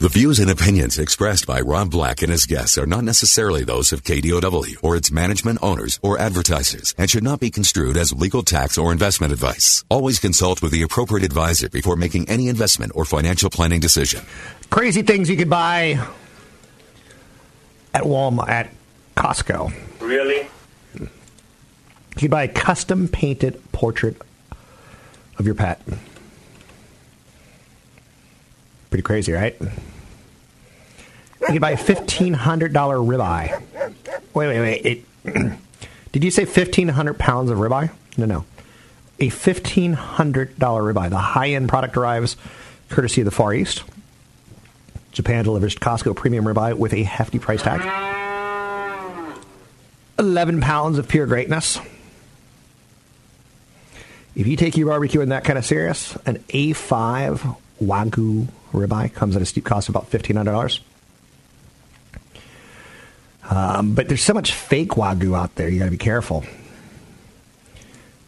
The 0.00 0.08
views 0.08 0.40
and 0.40 0.50
opinions 0.50 0.98
expressed 0.98 1.46
by 1.46 1.60
Rob 1.60 1.92
Black 1.92 2.20
and 2.20 2.30
his 2.30 2.46
guests 2.46 2.76
are 2.76 2.86
not 2.86 3.04
necessarily 3.04 3.62
those 3.62 3.92
of 3.92 4.02
KDOW 4.02 4.78
or 4.82 4.96
its 4.96 5.12
management 5.12 5.60
owners 5.62 6.00
or 6.02 6.18
advertisers 6.18 6.96
and 6.98 7.08
should 7.08 7.22
not 7.22 7.38
be 7.38 7.48
construed 7.48 7.96
as 7.96 8.12
legal 8.12 8.42
tax 8.42 8.76
or 8.76 8.90
investment 8.90 9.32
advice. 9.32 9.84
Always 9.88 10.18
consult 10.18 10.60
with 10.62 10.72
the 10.72 10.82
appropriate 10.82 11.24
advisor 11.24 11.68
before 11.68 11.94
making 11.94 12.28
any 12.28 12.48
investment 12.48 12.90
or 12.96 13.04
financial 13.04 13.50
planning 13.50 13.78
decision. 13.78 14.22
Crazy 14.68 15.02
things 15.02 15.30
you 15.30 15.36
could 15.36 15.48
buy 15.48 16.04
at 17.94 18.02
Walmart, 18.02 18.48
at 18.48 18.70
Costco. 19.16 19.72
Really? 20.00 20.48
You 20.98 21.08
could 22.16 22.32
buy 22.32 22.42
a 22.42 22.48
custom 22.48 23.06
painted 23.06 23.62
portrait 23.70 24.20
of 25.38 25.46
your 25.46 25.54
pet. 25.54 25.80
Pretty 28.94 29.02
crazy, 29.02 29.32
right? 29.32 29.56
You 29.60 29.68
could 31.48 31.60
buy 31.60 31.72
a 31.72 31.76
fifteen 31.76 32.32
hundred 32.32 32.72
dollar 32.72 32.96
ribeye. 32.96 33.60
Wait, 34.32 34.46
wait, 34.46 34.60
wait. 34.60 34.86
It, 34.86 35.58
did 36.12 36.22
you 36.22 36.30
say 36.30 36.44
fifteen 36.44 36.86
hundred 36.86 37.18
pounds 37.18 37.50
of 37.50 37.58
ribeye? 37.58 37.90
No, 38.16 38.24
no. 38.24 38.44
A 39.18 39.30
fifteen 39.30 39.94
hundred 39.94 40.56
dollar 40.60 40.80
ribeye. 40.84 41.10
The 41.10 41.18
high 41.18 41.48
end 41.48 41.68
product 41.68 41.96
arrives 41.96 42.36
courtesy 42.88 43.22
of 43.22 43.24
the 43.24 43.32
Far 43.32 43.52
East. 43.52 43.82
Japan 45.10 45.42
delivers 45.42 45.74
Costco 45.74 46.14
premium 46.14 46.44
ribeye 46.44 46.74
with 46.74 46.92
a 46.92 47.02
hefty 47.02 47.40
price 47.40 47.62
tag. 47.62 47.80
Eleven 50.20 50.60
pounds 50.60 50.98
of 50.98 51.08
pure 51.08 51.26
greatness. 51.26 51.80
If 54.36 54.46
you 54.46 54.56
take 54.56 54.76
your 54.76 54.86
barbecue 54.86 55.20
in 55.20 55.30
that 55.30 55.42
kind 55.42 55.58
of 55.58 55.64
serious, 55.64 56.14
an 56.26 56.36
A5 56.50 57.56
Wagyu 57.86 58.48
ribeye 58.72 59.12
comes 59.12 59.36
at 59.36 59.42
a 59.42 59.46
steep 59.46 59.64
cost 59.64 59.88
of 59.88 59.96
about 59.96 60.10
$1,500. 60.10 60.80
Um, 63.50 63.94
but 63.94 64.08
there's 64.08 64.22
so 64.22 64.34
much 64.34 64.52
fake 64.52 64.90
Wagyu 64.90 65.36
out 65.36 65.54
there, 65.56 65.68
you 65.68 65.78
got 65.78 65.86
to 65.86 65.90
be 65.90 65.96
careful. 65.96 66.44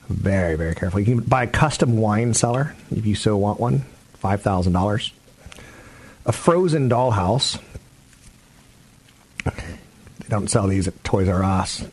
Very, 0.08 0.56
very 0.56 0.74
careful. 0.74 1.00
You 1.00 1.06
can 1.06 1.20
buy 1.20 1.44
a 1.44 1.46
custom 1.48 1.96
wine 1.96 2.34
cellar 2.34 2.74
if 2.94 3.06
you 3.06 3.14
so 3.14 3.36
want 3.36 3.58
one, 3.58 3.84
$5,000. 4.22 5.12
A 6.26 6.32
frozen 6.32 6.88
dollhouse. 6.88 7.60
They 9.44 10.28
don't 10.28 10.48
sell 10.48 10.66
these 10.66 10.88
at 10.88 11.04
Toys 11.04 11.28
R 11.28 11.42
Us. 11.42 11.84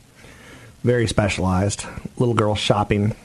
Very 0.84 1.08
specialized. 1.08 1.86
Little 2.18 2.34
girl 2.34 2.56
shopping. 2.56 3.16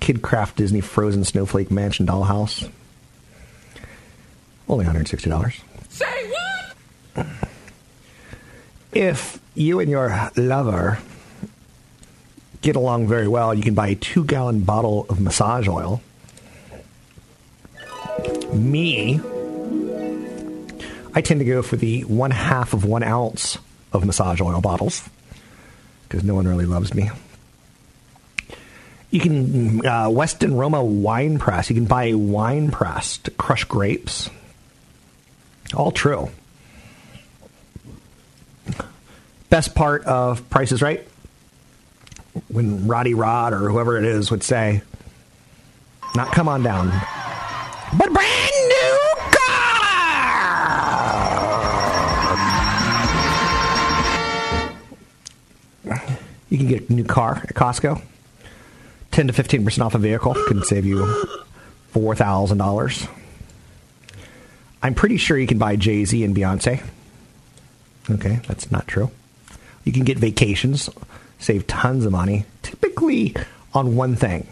KidKraft 0.00 0.56
Disney 0.56 0.80
Frozen 0.80 1.24
Snowflake 1.24 1.70
Mansion 1.70 2.06
dollhouse. 2.06 2.70
Only 4.68 4.84
$160. 4.84 5.60
Say 5.88 6.32
what? 7.14 7.26
If 8.92 9.40
you 9.54 9.80
and 9.80 9.90
your 9.90 10.30
lover 10.36 10.98
get 12.60 12.76
along 12.76 13.06
very 13.06 13.28
well, 13.28 13.54
you 13.54 13.62
can 13.62 13.74
buy 13.74 13.88
a 13.88 13.94
two 13.94 14.24
gallon 14.24 14.60
bottle 14.60 15.06
of 15.08 15.20
massage 15.20 15.68
oil. 15.68 16.02
Me, 18.52 19.20
I 21.14 21.20
tend 21.20 21.40
to 21.40 21.44
go 21.44 21.62
for 21.62 21.76
the 21.76 22.02
one 22.04 22.30
half 22.30 22.72
of 22.72 22.84
one 22.84 23.02
ounce 23.02 23.58
of 23.92 24.04
massage 24.04 24.40
oil 24.40 24.60
bottles 24.60 25.08
because 26.08 26.24
no 26.24 26.34
one 26.34 26.46
really 26.46 26.66
loves 26.66 26.94
me. 26.94 27.10
You 29.10 29.20
can, 29.20 29.86
uh, 29.86 30.10
Weston 30.10 30.54
Roma 30.54 30.82
wine 30.84 31.38
press. 31.38 31.70
You 31.70 31.76
can 31.76 31.86
buy 31.86 32.04
a 32.04 32.14
wine 32.14 32.70
press 32.70 33.18
to 33.18 33.30
crush 33.30 33.64
grapes. 33.64 34.30
All 35.74 35.90
true. 35.90 36.30
Best 39.50 39.74
part 39.74 40.04
of 40.04 40.48
Price 40.50 40.72
is 40.72 40.82
Right? 40.82 41.06
When 42.48 42.86
Roddy 42.86 43.14
Rod 43.14 43.52
or 43.52 43.70
whoever 43.70 43.98
it 43.98 44.04
is 44.04 44.30
would 44.30 44.42
say, 44.42 44.82
not 46.14 46.32
come 46.32 46.48
on 46.48 46.62
down, 46.62 46.88
but 47.98 48.12
brand 48.12 48.52
new 48.68 48.98
car! 49.30 49.78
You 56.48 56.58
can 56.58 56.68
get 56.68 56.88
a 56.88 56.92
new 56.92 57.04
car 57.04 57.42
at 57.44 57.54
Costco. 57.54 58.00
10 59.10 59.26
to 59.28 59.32
15% 59.32 59.84
off 59.84 59.94
a 59.94 59.98
vehicle 59.98 60.34
can 60.46 60.62
save 60.62 60.84
you 60.86 60.98
$4,000. 61.92 63.08
I'm 64.82 64.94
pretty 64.94 65.16
sure 65.16 65.36
you 65.36 65.46
can 65.46 65.58
buy 65.58 65.76
Jay 65.76 66.04
Z 66.04 66.22
and 66.22 66.36
Beyonce. 66.36 66.82
Okay, 68.10 68.40
that's 68.46 68.70
not 68.70 68.86
true. 68.86 69.10
You 69.84 69.92
can 69.92 70.04
get 70.04 70.18
vacations, 70.18 70.88
save 71.38 71.66
tons 71.66 72.04
of 72.04 72.12
money, 72.12 72.44
typically 72.62 73.34
on 73.74 73.96
one 73.96 74.16
thing. 74.16 74.46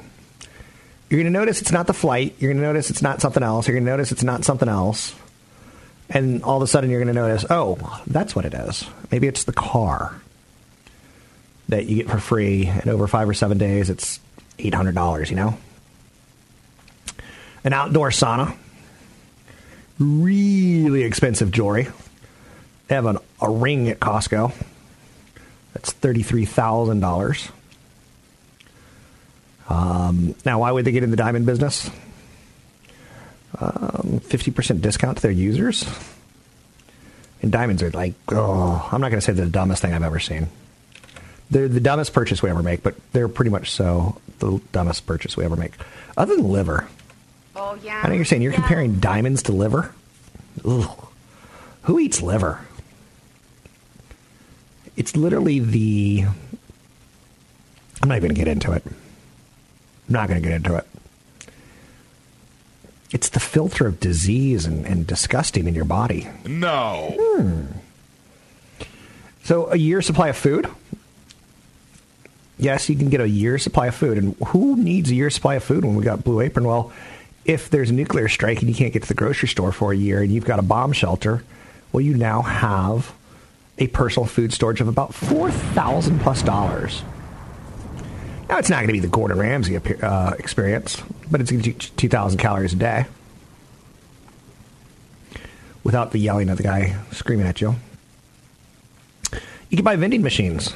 You're 1.09 1.21
going 1.21 1.33
to 1.33 1.39
notice 1.39 1.61
it's 1.61 1.73
not 1.73 1.87
the 1.87 1.95
flight. 1.95 2.35
You're 2.39 2.53
going 2.53 2.61
to 2.61 2.67
notice 2.67 2.91
it's 2.91 3.03
not 3.03 3.21
something 3.21 3.43
else. 3.43 3.69
You're 3.69 3.77
going 3.77 3.85
to 3.85 3.91
notice 3.91 4.13
it's 4.13 4.25
not 4.25 4.45
something 4.45 4.69
else. 4.69 5.15
And 6.11 6.43
all 6.43 6.57
of 6.57 6.63
a 6.63 6.67
sudden 6.67 6.91
you're 6.91 7.03
going 7.03 7.15
to 7.15 7.21
notice, 7.21 7.45
oh, 7.49 8.03
that's 8.07 8.35
what 8.35 8.45
it 8.45 8.55
is. 8.55 8.85
Maybe 9.11 9.27
it's 9.29 9.45
the 9.45 9.53
car 9.53 10.21
that 11.69 11.87
you 11.87 11.97
get 11.97 12.11
for 12.11 12.19
free. 12.19 12.67
And 12.67 12.89
over 12.89 13.07
five 13.07 13.29
or 13.29 13.35
seven 13.35 13.59
days, 13.59 13.89
it's 13.89 14.21
$800, 14.59 15.31
you 15.31 15.37
know? 15.37 15.57
An 17.65 17.73
outdoor 17.73 18.11
sauna 18.11 18.57
really 19.99 21.03
expensive 21.03 21.51
jewelry. 21.51 21.89
They 22.89 22.95
have 22.95 23.07
an, 23.07 23.19
a 23.41 23.51
ring 23.51 23.89
at 23.89 24.01
Costco. 24.01 24.53
That's 25.75 25.93
$33,000. 25.93 27.51
Um, 29.69 30.35
now, 30.45 30.61
why 30.61 30.71
would 30.71 30.85
they 30.85 30.93
get 30.93 31.03
in 31.03 31.11
the 31.11 31.17
diamond 31.17 31.47
business? 31.47 31.91
Um, 33.59 34.21
50% 34.21 34.81
discount 34.81 35.19
to 35.19 35.23
their 35.23 35.33
users. 35.33 35.85
And 37.43 37.51
diamonds 37.51 37.83
are 37.83 37.91
like, 37.91 38.15
oh, 38.29 38.89
I'm 38.91 39.01
not 39.01 39.11
going 39.11 39.21
to 39.21 39.25
say 39.25 39.33
they're 39.33 39.45
the 39.45 39.51
dumbest 39.51 39.83
thing 39.83 39.93
I've 39.93 40.03
ever 40.03 40.21
seen. 40.21 40.49
They're 41.51 41.69
the 41.69 41.81
dumbest 41.81 42.13
purchase 42.13 42.43
we 42.43 42.51
ever 42.51 42.63
make, 42.63 42.83
but 42.83 42.97
they're 43.13 43.29
pretty 43.29 43.51
much 43.51 43.71
so 43.71 44.21
the 44.39 44.61
dumbest 44.73 45.07
purchase 45.07 45.37
we 45.37 45.45
ever 45.45 45.57
make. 45.57 45.73
Other 46.17 46.37
than 46.37 46.51
liver. 46.51 46.89
Oh 47.57 47.79
yeah. 47.83 48.03
I 48.05 48.09
know 48.09 48.15
you're 48.15 48.27
saying 48.27 48.43
you're 48.43 48.53
yeah. 48.53 48.61
comparing 48.61 49.01
diamonds 49.01 49.43
to 49.45 49.53
liver. 49.53 49.95
Ugh. 50.65 51.09
Who 51.83 51.99
eats 51.99 52.21
liver? 52.21 52.61
It's 54.97 55.17
literally 55.17 55.59
the. 55.59 56.27
I'm 58.03 58.09
not 58.09 58.17
even 58.17 58.29
going 58.29 58.35
to 58.35 58.45
get 58.45 58.49
into 58.49 58.73
it. 58.73 58.85
I'm 58.87 58.93
not 60.09 60.29
going 60.29 60.41
to 60.41 60.47
get 60.47 60.55
into 60.55 60.77
it. 60.77 60.87
It's 63.11 63.31
the 63.31 63.41
filter 63.41 63.87
of 63.87 64.01
disease 64.01 64.67
and, 64.67 64.85
and 64.85 65.07
disgusting 65.07 65.67
in 65.67 65.75
your 65.75 65.85
body. 65.85 66.29
No. 66.45 67.15
Hmm. 67.19 67.63
So, 69.45 69.71
a 69.71 69.77
year 69.77 70.03
supply 70.03 70.29
of 70.29 70.37
food? 70.37 70.69
Yes, 72.59 72.89
you 72.89 72.97
can 72.97 73.11
get 73.11 73.21
a 73.21 73.29
year 73.29 73.59
supply 73.59 73.87
of 73.87 73.95
food. 73.95 74.19
And 74.19 74.35
who 74.49 74.77
needs 74.77 75.11
a 75.11 75.15
year 75.15 75.31
supply 75.31 75.55
of 75.55 75.65
food 75.65 75.85
when 75.85 75.95
we 75.95 76.03
got 76.03 76.25
Blue 76.25 76.41
Apron? 76.41 76.67
Well, 76.67 76.93
if 77.47 77.71
there's 77.71 77.91
a 77.91 77.95
nuclear 77.95 78.29
strike 78.29 78.61
and 78.61 78.69
you 78.69 78.75
can't 78.75 78.93
get 78.93 79.03
to 79.03 79.09
the 79.09 79.15
grocery 79.15 79.49
store 79.49 79.71
for 79.71 79.93
a 79.93 79.97
year 79.97 80.21
and 80.21 80.33
you've 80.33 80.45
got 80.45 80.59
a 80.59 80.63
bomb 80.63 80.93
shelter, 80.93 81.45
well, 81.93 82.01
you 82.01 82.15
now 82.15 82.43
have 82.43 83.15
a 83.79 83.87
personal 83.89 84.27
food 84.27 84.53
storage 84.53 84.81
of 84.81 84.89
about 84.89 85.15
4000 85.15 86.21
plus 86.21 86.43
dollars. 86.43 87.03
Now, 88.49 88.59
it's 88.59 88.71
not 88.71 88.77
going 88.79 88.89
to 88.89 88.93
be 88.93 89.01
the 89.01 89.09
Gordon 89.09 89.39
Ramsay 89.39 89.77
uh, 89.77 90.35
experience, 90.39 91.03
but 91.31 91.41
it's 91.41 91.51
going 91.51 91.63
to 91.63 91.73
be 91.73 91.79
2,000 91.79 92.39
calories 92.39 92.73
a 92.73 92.77
day 92.77 93.07
without 95.83 96.13
the 96.13 96.19
yelling 96.19 96.49
of 96.49 96.57
the 96.57 96.63
guy 96.63 96.97
screaming 97.13 97.47
at 97.47 97.61
you. 97.61 97.77
You 99.69 99.77
can 99.77 99.85
buy 99.85 99.97
vending 99.97 100.23
machines. 100.23 100.75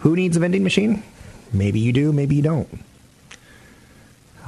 Who 0.00 0.16
needs 0.16 0.36
a 0.36 0.40
vending 0.40 0.62
machine? 0.62 1.02
Maybe 1.52 1.78
you 1.80 1.92
do, 1.92 2.12
maybe 2.12 2.36
you 2.36 2.42
don't. 2.42 2.68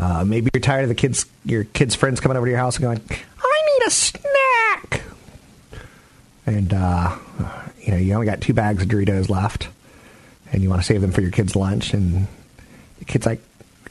Uh, 0.00 0.24
maybe 0.24 0.48
you're 0.54 0.62
tired 0.62 0.84
of 0.84 0.88
the 0.88 0.94
kids, 0.94 1.26
your 1.44 1.64
kids' 1.64 1.94
friends 1.94 2.20
coming 2.20 2.36
over 2.36 2.46
to 2.46 2.50
your 2.50 2.58
house 2.58 2.76
and 2.76 2.84
going, 2.84 3.00
"I 3.38 3.78
need 3.78 3.86
a 3.86 3.90
snack." 3.90 5.02
and 6.46 6.72
uh, 6.72 7.16
you 7.82 7.92
know 7.92 7.98
you 7.98 8.14
only 8.14 8.26
got 8.26 8.40
two 8.40 8.54
bags 8.54 8.82
of 8.82 8.88
Doritos 8.88 9.28
left, 9.28 9.68
and 10.52 10.62
you 10.62 10.70
want 10.70 10.80
to 10.80 10.86
save 10.86 11.00
them 11.00 11.12
for 11.12 11.20
your 11.20 11.30
kid's 11.30 11.54
lunch, 11.54 11.94
and 11.94 12.26
the 12.98 13.04
kid's 13.04 13.26
like, 13.26 13.40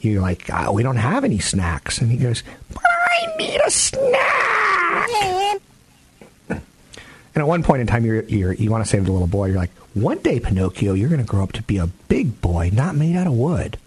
you're 0.00 0.20
like, 0.22 0.48
oh, 0.52 0.72
we 0.72 0.82
don't 0.82 0.96
have 0.96 1.24
any 1.24 1.38
snacks, 1.38 2.00
and 2.00 2.10
he 2.10 2.16
goes, 2.16 2.42
but 2.72 2.82
I 2.84 3.36
need 3.36 3.60
a 3.64 3.70
snack. 3.70 5.60
And 7.32 7.42
at 7.42 7.46
one 7.46 7.62
point 7.62 7.80
in 7.80 7.86
time, 7.86 8.04
you're, 8.04 8.24
you're, 8.24 8.52
you 8.54 8.72
want 8.72 8.84
to 8.84 8.90
save 8.90 9.04
the 9.04 9.12
little 9.12 9.28
boy. 9.28 9.46
You're 9.46 9.56
like, 9.56 9.70
one 9.94 10.18
day, 10.18 10.40
Pinocchio, 10.40 10.94
you're 10.94 11.08
going 11.08 11.20
to 11.20 11.26
grow 11.26 11.44
up 11.44 11.52
to 11.52 11.62
be 11.62 11.76
a 11.76 11.86
big 11.86 12.40
boy, 12.40 12.70
not 12.72 12.96
made 12.96 13.14
out 13.14 13.28
of 13.28 13.34
wood. 13.34 13.78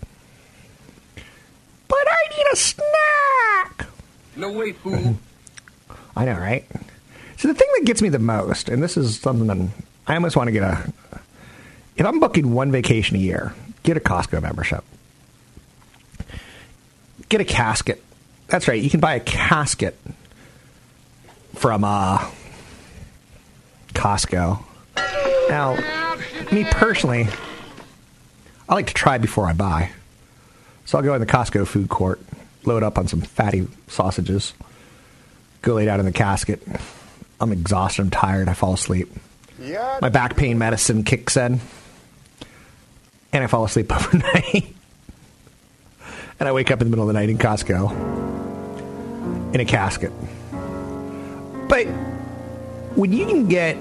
Need 2.44 2.52
a 2.52 2.56
snack. 2.56 3.86
No 4.36 4.52
way, 4.52 4.72
fool. 4.72 5.16
I 6.16 6.26
know, 6.26 6.34
right? 6.38 6.66
So 7.38 7.48
the 7.48 7.54
thing 7.54 7.68
that 7.78 7.86
gets 7.86 8.02
me 8.02 8.10
the 8.10 8.20
most, 8.20 8.70
and 8.70 8.82
this 8.82 8.98
is 8.98 9.20
something 9.20 9.48
that 9.48 9.70
I 10.08 10.16
almost 10.16 10.36
want 10.36 10.48
to 10.48 10.52
get 10.52 10.64
a. 10.64 10.92
If 11.96 12.06
I'm 12.06 12.20
booking 12.20 12.54
one 12.54 12.72
vacation 12.72 13.16
a 13.18 13.20
year, 13.20 13.54
get 13.84 13.98
a 13.98 14.00
Costco 14.00 14.42
membership. 14.42 14.84
Get 17.30 17.42
a 17.42 17.46
casket. 17.46 18.04
That's 18.48 18.68
right. 18.68 18.82
You 18.82 18.90
can 18.90 19.00
buy 19.00 19.16
a 19.16 19.20
casket 19.20 19.98
from 21.56 21.84
uh, 21.84 22.30
Costco. 23.94 24.64
Now, 25.50 25.76
me 26.52 26.64
personally, 26.66 27.28
I 28.68 28.74
like 28.74 28.88
to 28.88 28.94
try 28.94 29.18
before 29.18 29.48
I 29.48 29.54
buy. 29.54 29.92
So 30.86 30.98
I'll 30.98 31.04
go 31.04 31.14
in 31.14 31.22
the 31.22 31.28
Costco 31.28 31.66
food 31.66 31.90
court, 31.90 32.22
load 32.66 32.84
up 32.84 32.98
on 32.98 33.08
some 33.08 33.22
fatty 33.22 33.68
sausages, 33.88 34.54
go 35.62 35.74
lay 35.76 35.86
down 35.86 36.00
in 36.00 36.06
the 36.06 36.12
casket. 36.12 36.62
I'm 37.40 37.52
exhausted. 37.52 38.02
I'm 38.04 38.10
tired. 38.10 38.48
I 38.48 38.54
fall 38.54 38.74
asleep. 38.74 39.10
Yeah. 39.60 40.00
My 40.02 40.10
back 40.10 40.36
pain 40.36 40.58
medicine 40.58 41.04
kicks 41.04 41.38
in, 41.38 41.60
and 43.32 43.44
I 43.44 43.48
fall 43.48 43.66
asleep 43.66 43.92
overnight. 43.96 44.76
and 46.40 46.50
I 46.50 46.52
wake 46.52 46.72
up 46.72 46.82
in 46.82 46.88
the 46.88 46.90
middle 46.90 47.08
of 47.08 47.14
the 47.14 47.20
night 47.20 47.30
in 47.30 47.38
Costco 47.38 48.34
in 49.54 49.60
a 49.60 49.66
casket. 49.66 50.12
But 51.68 51.86
when 52.96 53.14
you 53.14 53.26
can 53.26 53.48
get 53.48 53.78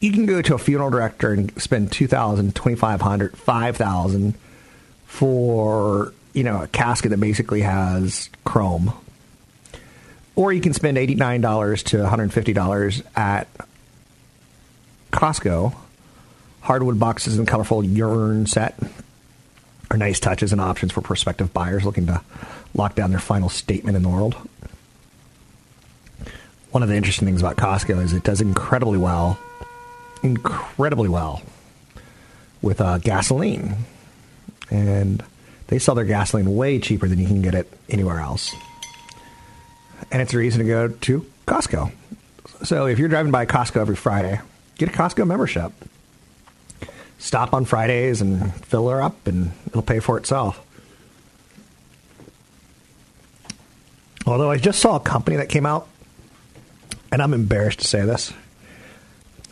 you 0.00 0.12
can 0.12 0.26
go 0.26 0.42
to 0.42 0.54
a 0.54 0.58
funeral 0.58 0.90
director 0.90 1.32
and 1.32 1.52
spend 1.60 1.92
2000 1.92 2.54
2500 2.54 3.38
5000 3.38 4.34
for 5.06 6.12
you 6.38 6.44
know 6.44 6.62
a 6.62 6.68
casket 6.68 7.10
that 7.10 7.20
basically 7.20 7.62
has 7.62 8.30
chrome 8.44 8.92
or 10.38 10.52
you 10.52 10.60
can 10.60 10.72
spend 10.72 10.96
$89 10.96 11.82
to 11.86 11.96
$150 11.96 13.02
at 13.16 13.48
Costco. 15.10 15.74
Hardwood 16.60 17.00
boxes 17.00 17.38
and 17.38 17.48
colorful 17.48 17.82
urn 17.82 18.46
set 18.46 18.78
are 19.90 19.96
nice 19.96 20.20
touches 20.20 20.52
and 20.52 20.60
options 20.60 20.92
for 20.92 21.00
prospective 21.00 21.52
buyers 21.52 21.84
looking 21.84 22.06
to 22.06 22.20
lock 22.72 22.94
down 22.94 23.10
their 23.10 23.18
final 23.18 23.48
statement 23.48 23.96
in 23.96 24.04
the 24.04 24.08
world. 24.08 24.36
One 26.70 26.84
of 26.84 26.88
the 26.88 26.94
interesting 26.94 27.26
things 27.26 27.40
about 27.40 27.56
Costco 27.56 28.00
is 28.00 28.12
it 28.12 28.22
does 28.22 28.40
incredibly 28.40 28.98
well, 28.98 29.40
incredibly 30.22 31.08
well 31.08 31.42
with 32.62 32.80
uh, 32.80 32.98
gasoline. 32.98 33.74
And 34.70 35.24
they 35.68 35.78
sell 35.78 35.94
their 35.94 36.04
gasoline 36.04 36.56
way 36.56 36.78
cheaper 36.78 37.08
than 37.08 37.18
you 37.18 37.26
can 37.26 37.40
get 37.42 37.54
it 37.54 37.72
anywhere 37.88 38.20
else 38.20 38.54
and 40.10 40.22
it's 40.22 40.34
a 40.34 40.38
reason 40.38 40.60
to 40.60 40.66
go 40.66 40.88
to 40.88 41.26
Costco. 41.46 41.92
So 42.64 42.86
if 42.86 42.98
you're 42.98 43.08
driving 43.08 43.32
by 43.32 43.46
Costco 43.46 43.80
every 43.80 43.96
Friday, 43.96 44.40
get 44.76 44.88
a 44.88 44.92
Costco 44.92 45.26
membership. 45.26 45.72
Stop 47.18 47.52
on 47.52 47.64
Fridays 47.64 48.20
and 48.20 48.54
fill 48.66 48.88
her 48.88 49.02
up, 49.02 49.26
and 49.26 49.52
it'll 49.66 49.82
pay 49.82 49.98
for 50.00 50.16
itself. 50.18 50.64
Although 54.26 54.50
I 54.50 54.58
just 54.58 54.78
saw 54.78 54.96
a 54.96 55.00
company 55.00 55.36
that 55.36 55.48
came 55.48 55.66
out, 55.66 55.88
and 57.10 57.22
I'm 57.22 57.34
embarrassed 57.34 57.80
to 57.80 57.86
say 57.86 58.04
this. 58.04 58.32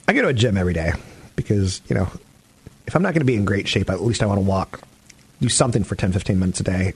I 0.06 0.12
go 0.12 0.22
to 0.22 0.28
a 0.28 0.34
gym 0.34 0.56
every 0.56 0.74
day 0.74 0.92
because, 1.34 1.80
you 1.88 1.96
know, 1.96 2.08
if 2.86 2.94
I'm 2.94 3.02
not 3.02 3.14
going 3.14 3.20
to 3.20 3.26
be 3.26 3.34
in 3.34 3.44
great 3.44 3.66
shape, 3.66 3.90
at 3.90 4.02
least 4.02 4.22
I 4.22 4.26
want 4.26 4.38
to 4.38 4.46
walk, 4.46 4.80
do 5.40 5.48
something 5.48 5.84
for 5.84 5.94
10, 5.94 6.12
15 6.12 6.38
minutes 6.38 6.60
a 6.60 6.64
day, 6.64 6.94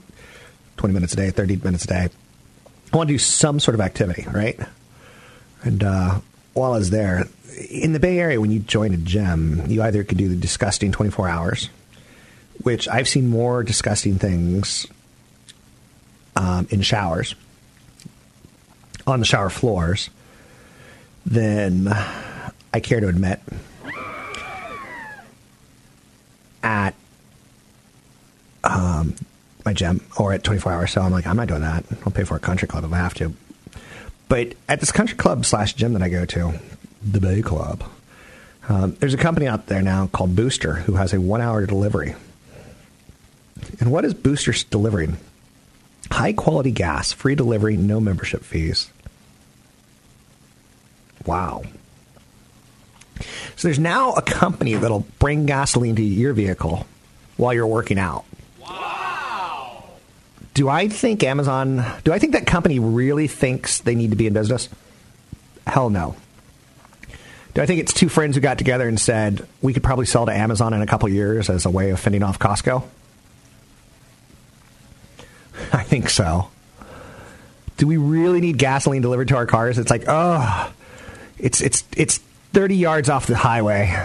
20 0.77 0.93
minutes 0.93 1.13
a 1.13 1.15
day, 1.15 1.29
30 1.29 1.57
minutes 1.57 1.85
a 1.85 1.87
day 1.87 2.09
I 2.93 2.97
want 2.97 3.07
to 3.07 3.13
do 3.13 3.19
some 3.19 3.59
sort 3.59 3.75
of 3.75 3.81
activity, 3.81 4.25
right? 4.29 4.59
And 5.63 5.83
uh, 5.83 6.19
while 6.53 6.73
I 6.73 6.77
was 6.77 6.89
there, 6.89 7.27
in 7.69 7.93
the 7.93 7.99
Bay 7.99 8.19
Area, 8.19 8.41
when 8.41 8.51
you 8.51 8.59
join 8.59 8.93
a 8.93 8.97
gym, 8.97 9.63
you 9.67 9.81
either 9.81 10.03
could 10.03 10.17
do 10.17 10.27
the 10.27 10.35
disgusting 10.35 10.91
24 10.91 11.29
hours, 11.29 11.69
which 12.63 12.89
I've 12.89 13.07
seen 13.07 13.27
more 13.27 13.63
disgusting 13.63 14.15
things 14.15 14.87
um, 16.35 16.67
in 16.69 16.81
showers, 16.81 17.35
on 19.07 19.19
the 19.19 19.25
shower 19.25 19.49
floors, 19.49 20.09
than 21.25 21.87
I 22.73 22.79
care 22.81 22.99
to 22.99 23.07
admit. 23.07 23.39
At 26.61 26.93
um, 28.63 29.15
my 29.65 29.73
gym 29.73 30.01
or 30.17 30.33
at 30.33 30.43
24 30.43 30.71
hours. 30.71 30.91
So 30.91 31.01
I'm 31.01 31.11
like, 31.11 31.27
I'm 31.27 31.37
not 31.37 31.47
doing 31.47 31.61
that. 31.61 31.85
I'll 32.05 32.11
pay 32.11 32.23
for 32.23 32.35
a 32.35 32.39
country 32.39 32.67
club 32.67 32.83
if 32.83 32.93
I 32.93 32.97
have 32.97 33.13
to. 33.15 33.33
But 34.27 34.53
at 34.69 34.79
this 34.79 34.91
country 34.91 35.17
club 35.17 35.45
slash 35.45 35.73
gym 35.73 35.93
that 35.93 36.01
I 36.01 36.09
go 36.09 36.25
to, 36.25 36.53
the 37.03 37.19
Bay 37.19 37.41
Club, 37.41 37.83
um, 38.69 38.95
there's 38.99 39.13
a 39.13 39.17
company 39.17 39.47
out 39.47 39.65
there 39.67 39.81
now 39.81 40.07
called 40.07 40.35
Booster 40.35 40.75
who 40.75 40.93
has 40.93 41.13
a 41.13 41.19
one 41.19 41.41
hour 41.41 41.65
delivery. 41.65 42.15
And 43.79 43.91
what 43.91 44.05
is 44.05 44.13
Booster 44.13 44.53
delivering? 44.69 45.17
High 46.09 46.33
quality 46.33 46.71
gas, 46.71 47.11
free 47.11 47.35
delivery, 47.35 47.77
no 47.77 47.99
membership 47.99 48.43
fees. 48.43 48.89
Wow. 51.25 51.63
So 53.55 53.67
there's 53.67 53.79
now 53.79 54.13
a 54.13 54.21
company 54.21 54.75
that'll 54.75 55.05
bring 55.19 55.45
gasoline 55.45 55.95
to 55.97 56.01
your 56.01 56.33
vehicle 56.33 56.87
while 57.37 57.53
you're 57.53 57.67
working 57.67 57.99
out. 57.99 58.25
Do 60.53 60.67
I 60.67 60.89
think 60.89 61.23
Amazon, 61.23 61.85
do 62.03 62.11
I 62.11 62.19
think 62.19 62.33
that 62.33 62.45
company 62.45 62.79
really 62.79 63.27
thinks 63.27 63.79
they 63.79 63.95
need 63.95 64.09
to 64.09 64.17
be 64.17 64.27
in 64.27 64.33
business? 64.33 64.67
Hell 65.65 65.89
no. 65.89 66.15
Do 67.53 67.61
I 67.61 67.65
think 67.65 67.81
it's 67.81 67.93
two 67.93 68.09
friends 68.09 68.35
who 68.35 68.41
got 68.41 68.57
together 68.57 68.87
and 68.87 68.99
said, 68.99 69.47
we 69.61 69.73
could 69.73 69.83
probably 69.83 70.05
sell 70.05 70.25
to 70.25 70.33
Amazon 70.33 70.73
in 70.73 70.81
a 70.81 70.87
couple 70.87 71.07
years 71.09 71.49
as 71.49 71.65
a 71.65 71.69
way 71.69 71.89
of 71.89 71.99
fending 71.99 72.23
off 72.23 72.39
Costco? 72.39 72.83
I 75.73 75.83
think 75.83 76.09
so. 76.09 76.49
Do 77.77 77.87
we 77.87 77.97
really 77.97 78.41
need 78.41 78.57
gasoline 78.57 79.01
delivered 79.01 79.29
to 79.29 79.35
our 79.35 79.45
cars? 79.45 79.77
It's 79.77 79.89
like, 79.89 80.03
oh, 80.07 80.71
it's, 81.37 81.61
it's, 81.61 81.83
it's 81.97 82.19
30 82.53 82.75
yards 82.75 83.09
off 83.09 83.27
the 83.27 83.35
highway. 83.35 83.95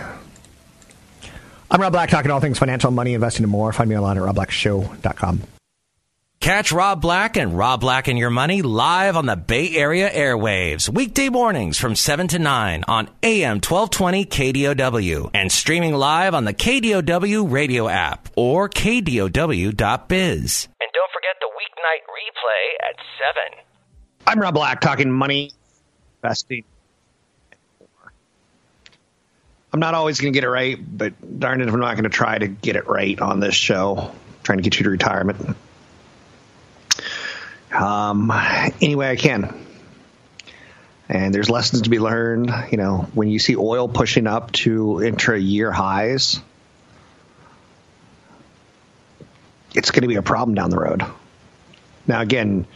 I'm 1.71 1.81
Rob 1.81 1.93
Black, 1.93 2.11
talking 2.11 2.31
all 2.31 2.41
things 2.41 2.59
financial, 2.59 2.91
money, 2.91 3.15
investing, 3.15 3.45
and 3.45 3.51
more. 3.51 3.73
Find 3.73 3.91
me 3.91 3.97
online 3.97 4.17
at 4.17 4.23
robblackshow.com. 4.23 5.43
Catch 6.47 6.71
Rob 6.71 7.01
Black 7.01 7.37
and 7.37 7.59
Rob 7.59 7.81
Black 7.81 8.07
and 8.07 8.17
Your 8.17 8.31
Money 8.31 8.63
live 8.63 9.17
on 9.17 9.27
the 9.27 9.35
Bay 9.35 9.75
Area 9.75 10.09
airwaves, 10.09 10.89
weekday 10.89 11.29
mornings 11.29 11.77
from 11.77 11.97
7 11.97 12.29
to 12.29 12.39
9 12.39 12.85
on 12.87 13.09
AM 13.25 13.57
1220 13.57 14.27
KDOW 14.27 15.31
and 15.35 15.51
streaming 15.51 15.95
live 15.95 16.35
on 16.35 16.45
the 16.45 16.55
KDOW 16.55 17.51
radio 17.51 17.89
app 17.89 18.29
or 18.37 18.69
KDOW.biz. 18.69 19.33
And 20.81 20.91
don't 20.95 21.11
forget 21.11 21.35
the 21.41 21.51
weeknight 21.51 22.05
replay 22.15 22.91
at 22.91 22.95
7. 23.51 23.65
I'm 24.29 24.39
Rob 24.39 24.55
Black, 24.55 24.81
talking 24.81 25.11
money, 25.11 25.51
investing. 26.23 26.63
I'm 29.73 29.81
not 29.81 29.95
always 29.95 30.21
going 30.21 30.33
to 30.33 30.37
get 30.37 30.45
it 30.45 30.51
right, 30.51 30.79
but 30.97 31.41
darn 31.41 31.61
it 31.61 31.67
if 31.67 31.75
I'm 31.75 31.81
not 31.81 31.95
going 31.95 32.05
to 32.05 32.09
try 32.09 32.39
to 32.39 32.47
get 32.47 32.77
it 32.77 32.87
right 32.87 33.21
on 33.21 33.41
this 33.41 33.57
show, 33.57 34.13
trying 34.45 34.59
to 34.59 34.63
get 34.63 34.79
you 34.79 34.85
to 34.85 34.91
retirement 34.91 35.57
um, 38.11 38.33
any 38.81 38.95
way 38.95 39.11
I 39.11 39.17
can. 39.17 39.67
And 41.09 41.35
there's 41.35 41.49
lessons 41.49 41.83
to 41.83 41.91
be 41.91 41.99
learned. 41.99 42.53
You 42.71 42.79
know, 42.79 43.09
when 43.15 43.29
you 43.29 43.39
see 43.39 43.57
oil 43.57 43.89
pushing 43.89 44.27
up 44.27 44.53
to 44.53 45.03
intra 45.03 45.39
year 45.39 45.71
highs, 45.71 46.41
it's 49.75 49.91
going 49.91 50.03
to 50.03 50.09
be 50.09 50.17
a 50.17 50.23
problem 50.23 50.55
down 50.55 50.71
the 50.71 50.79
road. 50.79 51.05
Now, 52.09 52.21
again, 52.21 52.67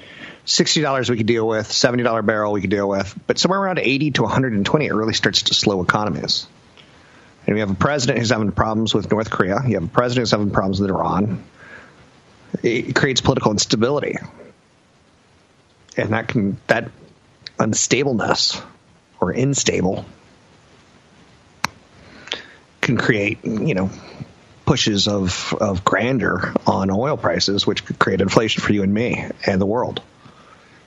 $60 0.46 1.10
we 1.10 1.16
could 1.16 1.26
deal 1.26 1.46
with, 1.46 1.68
$70 1.68 2.26
barrel 2.26 2.52
we 2.52 2.60
could 2.60 2.70
deal 2.70 2.88
with, 2.88 3.18
but 3.26 3.38
somewhere 3.38 3.60
around 3.60 3.78
80 3.78 4.12
to 4.12 4.22
120, 4.22 4.86
it 4.86 4.92
really 4.92 5.14
starts 5.14 5.42
to 5.42 5.54
slow 5.54 5.82
economies. 5.82 6.46
And 7.46 7.54
we 7.54 7.60
have 7.60 7.70
a 7.70 7.74
president 7.74 8.18
who's 8.18 8.30
having 8.30 8.52
problems 8.52 8.94
with 8.94 9.10
North 9.10 9.30
Korea. 9.30 9.60
You 9.66 9.74
have 9.74 9.84
a 9.84 9.88
president 9.88 10.22
who's 10.22 10.30
having 10.30 10.50
problems 10.50 10.80
with 10.80 10.90
Iran. 10.90 11.42
It 12.62 12.94
creates 12.94 13.20
political 13.20 13.52
instability 13.52 14.16
and 16.00 16.12
that 16.12 16.28
can 16.28 16.58
that 16.66 16.90
unstableness 17.58 18.62
or 19.20 19.30
unstable 19.30 20.04
can 22.80 22.96
create, 22.96 23.44
you 23.44 23.74
know, 23.74 23.90
pushes 24.64 25.08
of, 25.08 25.54
of 25.60 25.84
grandeur 25.84 26.54
on 26.66 26.90
oil 26.90 27.16
prices, 27.16 27.66
which 27.66 27.84
could 27.84 27.98
create 27.98 28.20
inflation 28.20 28.62
for 28.62 28.72
you 28.72 28.82
and 28.82 28.92
me 28.92 29.26
and 29.46 29.60
the 29.60 29.66
world. 29.66 30.02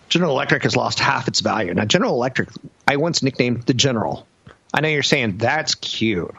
General 0.09 0.31
Electric 0.31 0.63
has 0.63 0.75
lost 0.75 0.99
half 0.99 1.27
its 1.27 1.39
value. 1.39 1.73
Now, 1.73 1.85
General 1.85 2.13
Electric, 2.13 2.49
I 2.87 2.97
once 2.97 3.23
nicknamed 3.23 3.63
the 3.63 3.73
General. 3.73 4.27
I 4.73 4.81
know 4.81 4.89
you're 4.89 5.03
saying 5.03 5.37
that's 5.37 5.75
cute. 5.75 6.33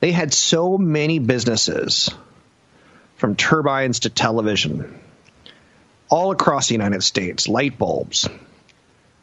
They 0.00 0.12
had 0.12 0.32
so 0.32 0.78
many 0.78 1.18
businesses, 1.18 2.10
from 3.16 3.34
turbines 3.34 4.00
to 4.00 4.10
television, 4.10 5.00
all 6.08 6.30
across 6.30 6.68
the 6.68 6.74
United 6.74 7.02
States, 7.02 7.48
light 7.48 7.78
bulbs. 7.78 8.28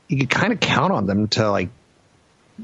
You 0.07 0.19
could 0.19 0.29
kind 0.29 0.53
of 0.53 0.59
count 0.59 0.93
on 0.93 1.05
them 1.07 1.27
to 1.29 1.49
like 1.49 1.69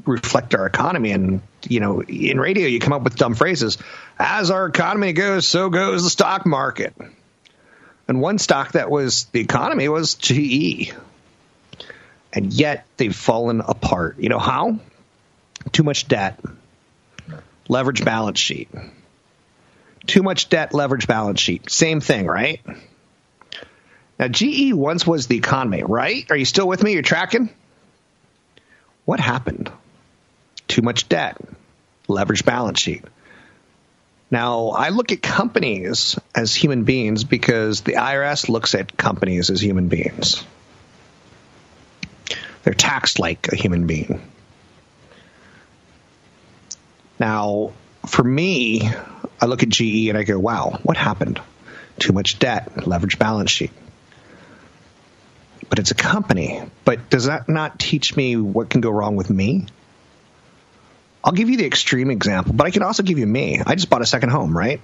reflect 0.04 0.54
our 0.54 0.66
economy. 0.66 1.12
And, 1.12 1.42
you 1.68 1.80
know, 1.80 2.02
in 2.02 2.38
radio, 2.38 2.66
you 2.66 2.78
come 2.80 2.92
up 2.92 3.02
with 3.02 3.16
dumb 3.16 3.34
phrases. 3.34 3.78
As 4.18 4.50
our 4.50 4.66
economy 4.66 5.12
goes, 5.12 5.46
so 5.46 5.70
goes 5.70 6.04
the 6.04 6.10
stock 6.10 6.46
market. 6.46 6.94
And 8.08 8.20
one 8.20 8.38
stock 8.38 8.72
that 8.72 8.90
was 8.90 9.24
the 9.32 9.40
economy 9.40 9.88
was 9.88 10.14
GE. 10.14 10.92
And 12.32 12.52
yet 12.52 12.86
they've 12.96 13.14
fallen 13.14 13.60
apart. 13.60 14.18
You 14.18 14.28
know 14.28 14.38
how? 14.38 14.78
Too 15.70 15.82
much 15.82 16.08
debt, 16.08 16.40
leverage 17.68 18.04
balance 18.04 18.38
sheet. 18.38 18.68
Too 20.06 20.22
much 20.22 20.48
debt, 20.48 20.74
leverage 20.74 21.06
balance 21.06 21.40
sheet. 21.40 21.70
Same 21.70 22.00
thing, 22.00 22.26
right? 22.26 22.60
Now, 24.22 24.28
GE 24.28 24.72
once 24.72 25.04
was 25.04 25.26
the 25.26 25.36
economy, 25.36 25.82
right? 25.82 26.24
Are 26.30 26.36
you 26.36 26.44
still 26.44 26.68
with 26.68 26.80
me? 26.80 26.92
You're 26.92 27.02
tracking? 27.02 27.50
What 29.04 29.18
happened? 29.18 29.68
Too 30.68 30.80
much 30.80 31.08
debt, 31.08 31.38
leverage 32.06 32.44
balance 32.44 32.78
sheet. 32.78 33.02
Now, 34.30 34.68
I 34.68 34.90
look 34.90 35.10
at 35.10 35.22
companies 35.22 36.20
as 36.36 36.54
human 36.54 36.84
beings 36.84 37.24
because 37.24 37.80
the 37.80 37.94
IRS 37.94 38.48
looks 38.48 38.76
at 38.76 38.96
companies 38.96 39.50
as 39.50 39.60
human 39.60 39.88
beings. 39.88 40.44
They're 42.62 42.74
taxed 42.74 43.18
like 43.18 43.48
a 43.48 43.56
human 43.56 43.88
being. 43.88 44.22
Now, 47.18 47.72
for 48.06 48.22
me, 48.22 48.88
I 49.40 49.46
look 49.46 49.64
at 49.64 49.68
GE 49.68 50.10
and 50.10 50.16
I 50.16 50.22
go, 50.22 50.38
wow, 50.38 50.78
what 50.84 50.96
happened? 50.96 51.40
Too 51.98 52.12
much 52.12 52.38
debt, 52.38 52.86
leverage 52.86 53.18
balance 53.18 53.50
sheet. 53.50 53.72
But 55.72 55.78
it's 55.78 55.90
a 55.90 55.94
company. 55.94 56.60
But 56.84 57.08
does 57.08 57.24
that 57.24 57.48
not 57.48 57.78
teach 57.78 58.14
me 58.14 58.36
what 58.36 58.68
can 58.68 58.82
go 58.82 58.90
wrong 58.90 59.16
with 59.16 59.30
me? 59.30 59.64
I'll 61.24 61.32
give 61.32 61.48
you 61.48 61.56
the 61.56 61.64
extreme 61.64 62.10
example, 62.10 62.52
but 62.52 62.66
I 62.66 62.70
can 62.70 62.82
also 62.82 63.02
give 63.02 63.18
you 63.18 63.26
me. 63.26 63.58
I 63.64 63.74
just 63.74 63.88
bought 63.88 64.02
a 64.02 64.06
second 64.06 64.28
home, 64.28 64.54
right? 64.54 64.82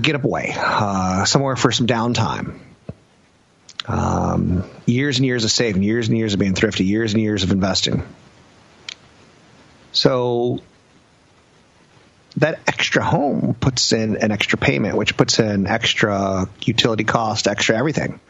Get 0.00 0.14
up 0.14 0.22
away, 0.22 0.54
uh, 0.56 1.24
somewhere 1.24 1.56
for 1.56 1.72
some 1.72 1.88
downtime. 1.88 2.60
Um, 3.88 4.62
years 4.86 5.16
and 5.18 5.26
years 5.26 5.42
of 5.42 5.50
saving, 5.50 5.82
years 5.82 6.06
and 6.06 6.16
years 6.16 6.32
of 6.32 6.38
being 6.38 6.54
thrifty, 6.54 6.84
years 6.84 7.12
and 7.12 7.20
years 7.20 7.42
of 7.42 7.50
investing. 7.50 8.04
So 9.90 10.60
that 12.38 12.60
extra 12.66 13.02
home 13.02 13.54
puts 13.58 13.92
in 13.92 14.16
an 14.16 14.30
extra 14.30 14.58
payment, 14.58 14.96
which 14.96 15.16
puts 15.16 15.38
in 15.38 15.66
extra 15.66 16.48
utility 16.62 17.04
cost, 17.04 17.48
extra 17.48 17.76
everything. 17.76 18.20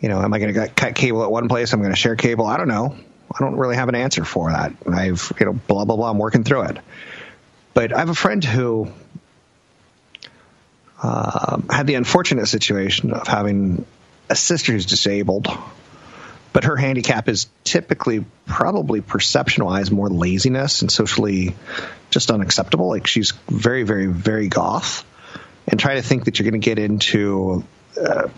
You 0.00 0.08
know, 0.08 0.20
am 0.20 0.32
I 0.32 0.38
going 0.38 0.54
to 0.54 0.68
cut 0.68 0.94
cable 0.94 1.22
at 1.22 1.30
one 1.30 1.48
place? 1.48 1.72
I'm 1.72 1.80
going 1.80 1.92
to 1.92 1.98
share 1.98 2.16
cable. 2.16 2.46
I 2.46 2.56
don't 2.56 2.68
know. 2.68 2.96
I 3.32 3.38
don't 3.40 3.56
really 3.56 3.76
have 3.76 3.88
an 3.88 3.94
answer 3.94 4.24
for 4.24 4.50
that. 4.50 4.72
I've, 4.86 5.32
you 5.38 5.46
know, 5.46 5.52
blah, 5.52 5.84
blah, 5.84 5.96
blah. 5.96 6.10
I'm 6.10 6.18
working 6.18 6.44
through 6.44 6.62
it. 6.64 6.78
But 7.72 7.92
I 7.92 7.98
have 7.98 8.08
a 8.08 8.14
friend 8.14 8.44
who 8.44 8.90
uh, 11.02 11.60
had 11.70 11.86
the 11.86 11.94
unfortunate 11.94 12.46
situation 12.46 13.12
of 13.12 13.26
having 13.26 13.84
a 14.30 14.36
sister 14.36 14.72
who's 14.72 14.86
disabled, 14.86 15.48
but 16.52 16.64
her 16.64 16.76
handicap 16.76 17.28
is 17.28 17.48
typically 17.64 18.24
probably 18.46 19.00
perception 19.00 19.64
wise 19.64 19.90
more 19.90 20.08
laziness 20.08 20.82
and 20.82 20.90
socially 20.90 21.54
just 22.14 22.30
unacceptable. 22.30 22.88
Like 22.88 23.06
she's 23.06 23.32
very, 23.48 23.82
very, 23.82 24.06
very 24.06 24.48
goth. 24.48 25.04
And 25.68 25.78
try 25.78 25.96
to 25.96 26.02
think 26.02 26.24
that 26.24 26.38
you're 26.38 26.50
going 26.50 26.60
to 26.60 26.64
get 26.64 26.78
into 26.78 27.64
uh, 28.00 28.28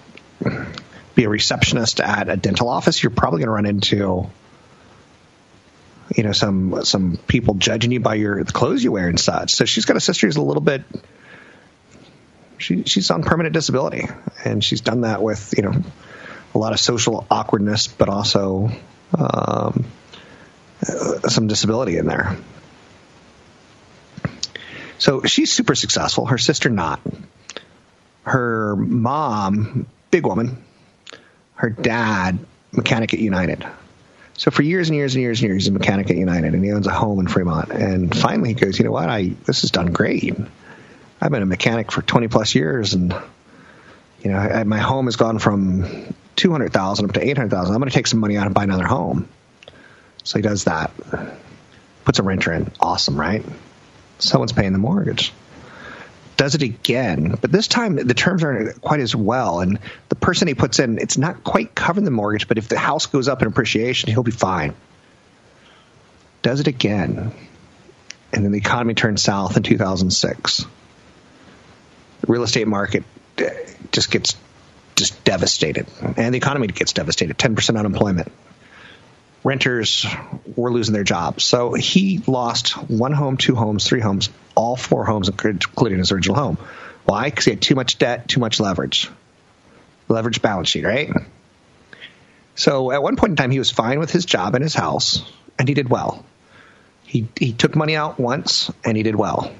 be 1.14 1.25
a 1.25 1.28
receptionist 1.28 2.00
at 2.00 2.28
a 2.28 2.37
dental 2.37 2.68
office, 2.68 3.02
you're 3.02 3.11
probably 3.11 3.40
going 3.40 3.49
to 3.49 3.52
run 3.52 3.66
into 3.66 4.28
you 6.14 6.23
know 6.23 6.33
some 6.33 6.85
some 6.85 7.18
people 7.26 7.54
judging 7.54 7.90
you 7.90 7.99
by 7.99 8.14
your 8.14 8.45
the 8.45 8.52
clothes 8.52 8.83
you 8.83 8.92
wear 8.92 9.09
and 9.09 9.18
such. 9.18 9.54
So 9.54 9.64
she's 9.64 9.87
got 9.87 9.97
a 9.97 10.00
sister 10.00 10.26
who's 10.26 10.37
a 10.37 10.42
little 10.42 10.62
bit 10.62 10.83
she 12.59 12.85
she's 12.85 13.11
on 13.11 13.23
permanent 13.23 13.52
disability, 13.52 14.09
and 14.45 14.62
she's 14.62 14.80
done 14.80 15.02
that 15.02 15.23
with 15.23 15.54
you 15.56 15.62
know 15.62 15.73
a 16.54 16.59
lot 16.59 16.73
of 16.73 16.80
social 16.80 17.26
awkwardness, 17.30 17.87
but 17.87 18.09
also 18.09 18.71
um, 19.16 19.85
uh, 20.88 21.28
some 21.28 21.47
disability 21.47 21.99
in 21.99 22.06
there. 22.06 22.37
So 24.99 25.23
she's 25.25 25.53
super 25.53 25.75
successful. 25.75 26.26
Her 26.26 26.38
sister 26.38 26.69
not. 26.71 27.00
Her 28.25 28.76
mom, 28.76 29.87
big 30.11 30.26
woman. 30.26 30.65
Her 31.55 31.71
dad, 31.71 32.38
mechanic 32.73 33.15
at 33.15 33.21
United. 33.21 33.67
So 34.38 34.50
for 34.50 34.62
years 34.62 34.88
and 34.88 34.97
years 34.97 35.15
and 35.15 35.23
years 35.23 35.41
and 35.41 35.49
years, 35.49 35.65
he's 35.65 35.69
a 35.69 35.73
mechanic 35.73 36.11
at 36.11 36.17
United, 36.17 36.55
and 36.55 36.62
he 36.62 36.73
owns 36.73 36.87
a 36.87 36.93
home 36.93 37.21
in 37.21 37.26
Fremont. 37.26 37.71
And 37.71 38.15
finally, 38.15 38.50
he 38.50 38.55
goes, 38.55 38.79
you 38.79 38.85
know 38.85 38.91
what? 38.91 39.09
I 39.09 39.33
this 39.45 39.62
has 39.62 39.71
done 39.71 39.93
great. 39.93 40.35
I've 41.21 41.31
been 41.31 41.43
a 41.43 41.47
mechanic 41.47 41.91
for 41.91 42.03
20 42.03 42.29
plus 42.29 42.55
years, 42.55 42.93
and 42.93 43.15
you 44.23 44.31
know, 44.31 44.38
I, 44.38 44.65
my 44.65 44.79
home 44.79 45.07
has 45.07 45.17
gone 45.17 45.38
from 45.38 46.15
200,000 46.37 47.07
up 47.07 47.12
to 47.15 47.26
800,000. 47.26 47.75
I'm 47.75 47.81
going 47.81 47.91
to 47.91 47.95
take 47.95 48.07
some 48.07 48.21
money 48.21 48.37
out 48.37 48.47
and 48.47 48.55
buy 48.55 48.65
another 48.65 48.87
home. 48.87 49.29
So 50.25 50.38
he 50.38 50.43
does 50.43 50.65
that. 50.65 50.91
Puts 52.05 52.19
a 52.19 52.23
renter 52.23 52.53
in. 52.53 52.71
Awesome, 52.81 53.19
right? 53.19 53.45
Someone's 54.18 54.52
paying 54.52 54.73
the 54.73 54.78
mortgage. 54.78 55.32
Does 56.37 56.54
it 56.54 56.62
again, 56.62 57.37
but 57.40 57.50
this 57.50 57.66
time 57.66 57.96
the 57.96 58.12
terms 58.12 58.44
aren't 58.44 58.80
quite 58.82 59.00
as 59.00 59.16
well. 59.16 59.61
And 59.61 59.78
the 60.11 60.16
person 60.16 60.49
he 60.49 60.54
puts 60.54 60.78
in, 60.78 60.99
it's 60.99 61.16
not 61.16 61.42
quite 61.44 61.75
covering 61.75 62.04
the 62.04 62.11
mortgage, 62.11 62.46
but 62.46 62.58
if 62.58 62.68
the 62.68 62.78
house 62.78 63.06
goes 63.06 63.26
up 63.26 63.40
in 63.40 63.49
appreciation, 63.49 64.11
he'll 64.11 64.23
be 64.23 64.30
fine. 64.30 64.75
Does 66.42 66.61
it 66.61 66.66
again. 66.66 67.32
And 68.32 68.44
then 68.44 68.52
the 68.52 68.58
economy 68.58 68.92
turned 68.92 69.18
south 69.18 69.56
in 69.56 69.62
2006. 69.62 70.66
The 72.20 72.26
real 72.26 72.42
estate 72.42 72.68
market 72.68 73.04
uh, 73.38 73.44
just 73.92 74.11
gets 74.11 74.37
just 74.94 75.25
devastated, 75.25 75.87
and 76.16 76.32
the 76.32 76.38
economy 76.38 76.66
gets 76.68 76.92
devastated. 76.92 77.38
Ten 77.38 77.54
percent 77.54 77.78
unemployment. 77.78 78.32
Renters 79.47 80.05
were 80.57 80.73
losing 80.73 80.93
their 80.93 81.05
jobs, 81.05 81.45
so 81.45 81.73
he 81.73 82.21
lost 82.26 82.71
one 82.91 83.12
home, 83.12 83.37
two 83.37 83.55
homes, 83.55 83.87
three 83.87 84.00
homes, 84.00 84.29
all 84.57 84.75
four 84.75 85.05
homes, 85.05 85.29
including 85.29 85.99
his 85.99 86.11
original 86.11 86.37
home. 86.37 86.59
Why? 87.05 87.31
Because 87.31 87.45
he 87.45 87.53
had 87.53 87.62
too 87.62 87.76
much 87.76 87.97
debt, 87.97 88.26
too 88.26 88.41
much 88.41 88.59
leverage, 88.59 89.09
leverage 90.09 90.43
balance 90.43 90.69
sheet, 90.69 90.85
right? 90.85 91.12
So 92.57 92.91
at 92.91 93.05
one 93.05 93.15
point 93.15 93.31
in 93.31 93.37
time, 93.37 93.53
he 93.53 93.61
was 93.61 93.71
fine 93.71 94.00
with 94.00 94.11
his 94.11 94.25
job 94.25 94.57
and 94.57 94.65
his 94.65 94.75
house, 94.75 95.23
and 95.61 95.69
he 95.69 95.75
did 95.75 95.88
well. 95.88 96.25
He 97.05 97.29
he 97.38 97.53
took 97.53 97.76
money 97.76 97.95
out 97.95 98.19
once, 98.19 98.73
and 98.85 98.97
he 98.97 99.05
did 99.05 99.15
well. 99.15 99.53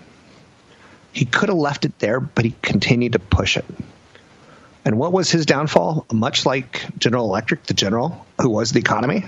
He 1.12 1.26
could 1.26 1.49
have 1.49 1.59
left 1.59 1.85
it 1.85 1.97
there, 2.00 2.19
but 2.19 2.45
he 2.45 2.57
continued 2.61 3.12
to 3.12 3.21
push 3.21 3.57
it. 3.57 3.64
And 4.85 4.99
what 4.99 5.12
was 5.12 5.31
his 5.31 5.47
downfall? 5.47 6.07
Much 6.12 6.45
like 6.45 6.85
General 6.99 7.26
Electric, 7.26 7.62
the 7.66 7.75
general 7.75 8.26
who 8.40 8.50
was 8.50 8.73
the 8.73 8.81
economy, 8.81 9.26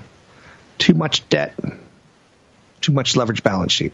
too 0.79 0.93
much 0.95 1.27
debt, 1.29 1.53
too 2.81 2.91
much 2.91 3.15
leverage 3.15 3.43
balance 3.43 3.71
sheet. 3.71 3.93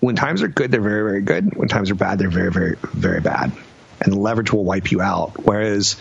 When 0.00 0.16
times 0.16 0.42
are 0.42 0.48
good, 0.48 0.70
they're 0.70 0.80
very, 0.80 1.02
very 1.02 1.20
good. 1.20 1.54
When 1.54 1.68
times 1.68 1.90
are 1.90 1.94
bad, 1.94 2.18
they're 2.18 2.30
very, 2.30 2.50
very, 2.50 2.76
very 2.82 3.20
bad. 3.20 3.52
And 4.00 4.12
the 4.12 4.18
leverage 4.18 4.52
will 4.52 4.64
wipe 4.64 4.90
you 4.90 5.00
out. 5.00 5.44
Whereas 5.44 5.96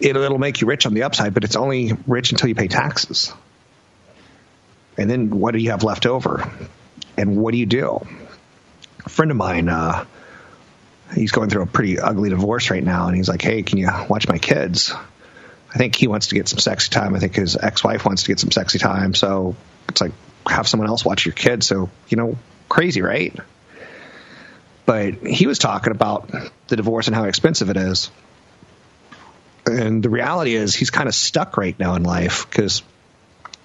it'll, 0.00 0.22
it'll 0.22 0.38
make 0.38 0.60
you 0.60 0.66
rich 0.66 0.86
on 0.86 0.94
the 0.94 1.02
upside, 1.02 1.34
but 1.34 1.44
it's 1.44 1.56
only 1.56 1.92
rich 2.06 2.30
until 2.30 2.48
you 2.48 2.54
pay 2.54 2.68
taxes. 2.68 3.32
And 4.96 5.10
then 5.10 5.30
what 5.30 5.52
do 5.52 5.58
you 5.58 5.70
have 5.70 5.82
left 5.82 6.06
over? 6.06 6.50
And 7.18 7.36
what 7.36 7.52
do 7.52 7.58
you 7.58 7.66
do? 7.66 8.06
A 9.04 9.08
friend 9.08 9.30
of 9.30 9.36
mine, 9.36 9.68
uh, 9.68 10.06
he's 11.14 11.32
going 11.32 11.50
through 11.50 11.62
a 11.62 11.66
pretty 11.66 11.98
ugly 11.98 12.30
divorce 12.30 12.70
right 12.70 12.82
now, 12.82 13.06
and 13.06 13.16
he's 13.16 13.28
like, 13.28 13.42
"Hey, 13.42 13.62
can 13.62 13.78
you 13.78 13.88
watch 14.08 14.28
my 14.28 14.38
kids?" 14.38 14.94
I 15.76 15.78
think 15.78 15.94
he 15.94 16.08
wants 16.08 16.28
to 16.28 16.34
get 16.34 16.48
some 16.48 16.58
sexy 16.58 16.88
time. 16.88 17.14
I 17.14 17.18
think 17.18 17.34
his 17.34 17.54
ex-wife 17.54 18.06
wants 18.06 18.22
to 18.22 18.28
get 18.28 18.40
some 18.40 18.50
sexy 18.50 18.78
time. 18.78 19.12
So 19.12 19.56
it's 19.90 20.00
like 20.00 20.12
have 20.48 20.66
someone 20.66 20.88
else 20.88 21.04
watch 21.04 21.26
your 21.26 21.34
kids. 21.34 21.66
So 21.66 21.90
you 22.08 22.16
know, 22.16 22.38
crazy, 22.70 23.02
right? 23.02 23.38
But 24.86 25.26
he 25.26 25.46
was 25.46 25.58
talking 25.58 25.90
about 25.90 26.30
the 26.68 26.76
divorce 26.76 27.08
and 27.08 27.14
how 27.14 27.24
expensive 27.24 27.68
it 27.68 27.76
is. 27.76 28.10
And 29.66 30.02
the 30.02 30.08
reality 30.08 30.54
is, 30.54 30.74
he's 30.74 30.88
kind 30.88 31.10
of 31.10 31.14
stuck 31.14 31.58
right 31.58 31.78
now 31.78 31.94
in 31.96 32.04
life 32.04 32.46
because 32.48 32.82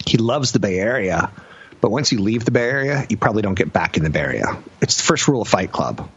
he 0.05 0.17
loves 0.17 0.51
the 0.51 0.59
Bay 0.59 0.79
Area. 0.79 1.31
But 1.79 1.91
once 1.91 2.11
you 2.11 2.19
leave 2.19 2.43
the 2.43 2.51
Bay 2.51 2.69
Area, 2.69 3.05
you 3.07 3.15
probably 3.15 3.41
don't 3.41 3.55
get 3.55 3.71
back 3.71 3.95
in 3.95 4.03
the 4.03 4.09
Bay 4.09 4.19
Area. 4.19 4.61
It's 4.81 4.97
the 4.97 5.03
first 5.03 5.29
rule 5.29 5.41
of 5.41 5.47
Fight 5.47 5.71
Club. 5.71 6.09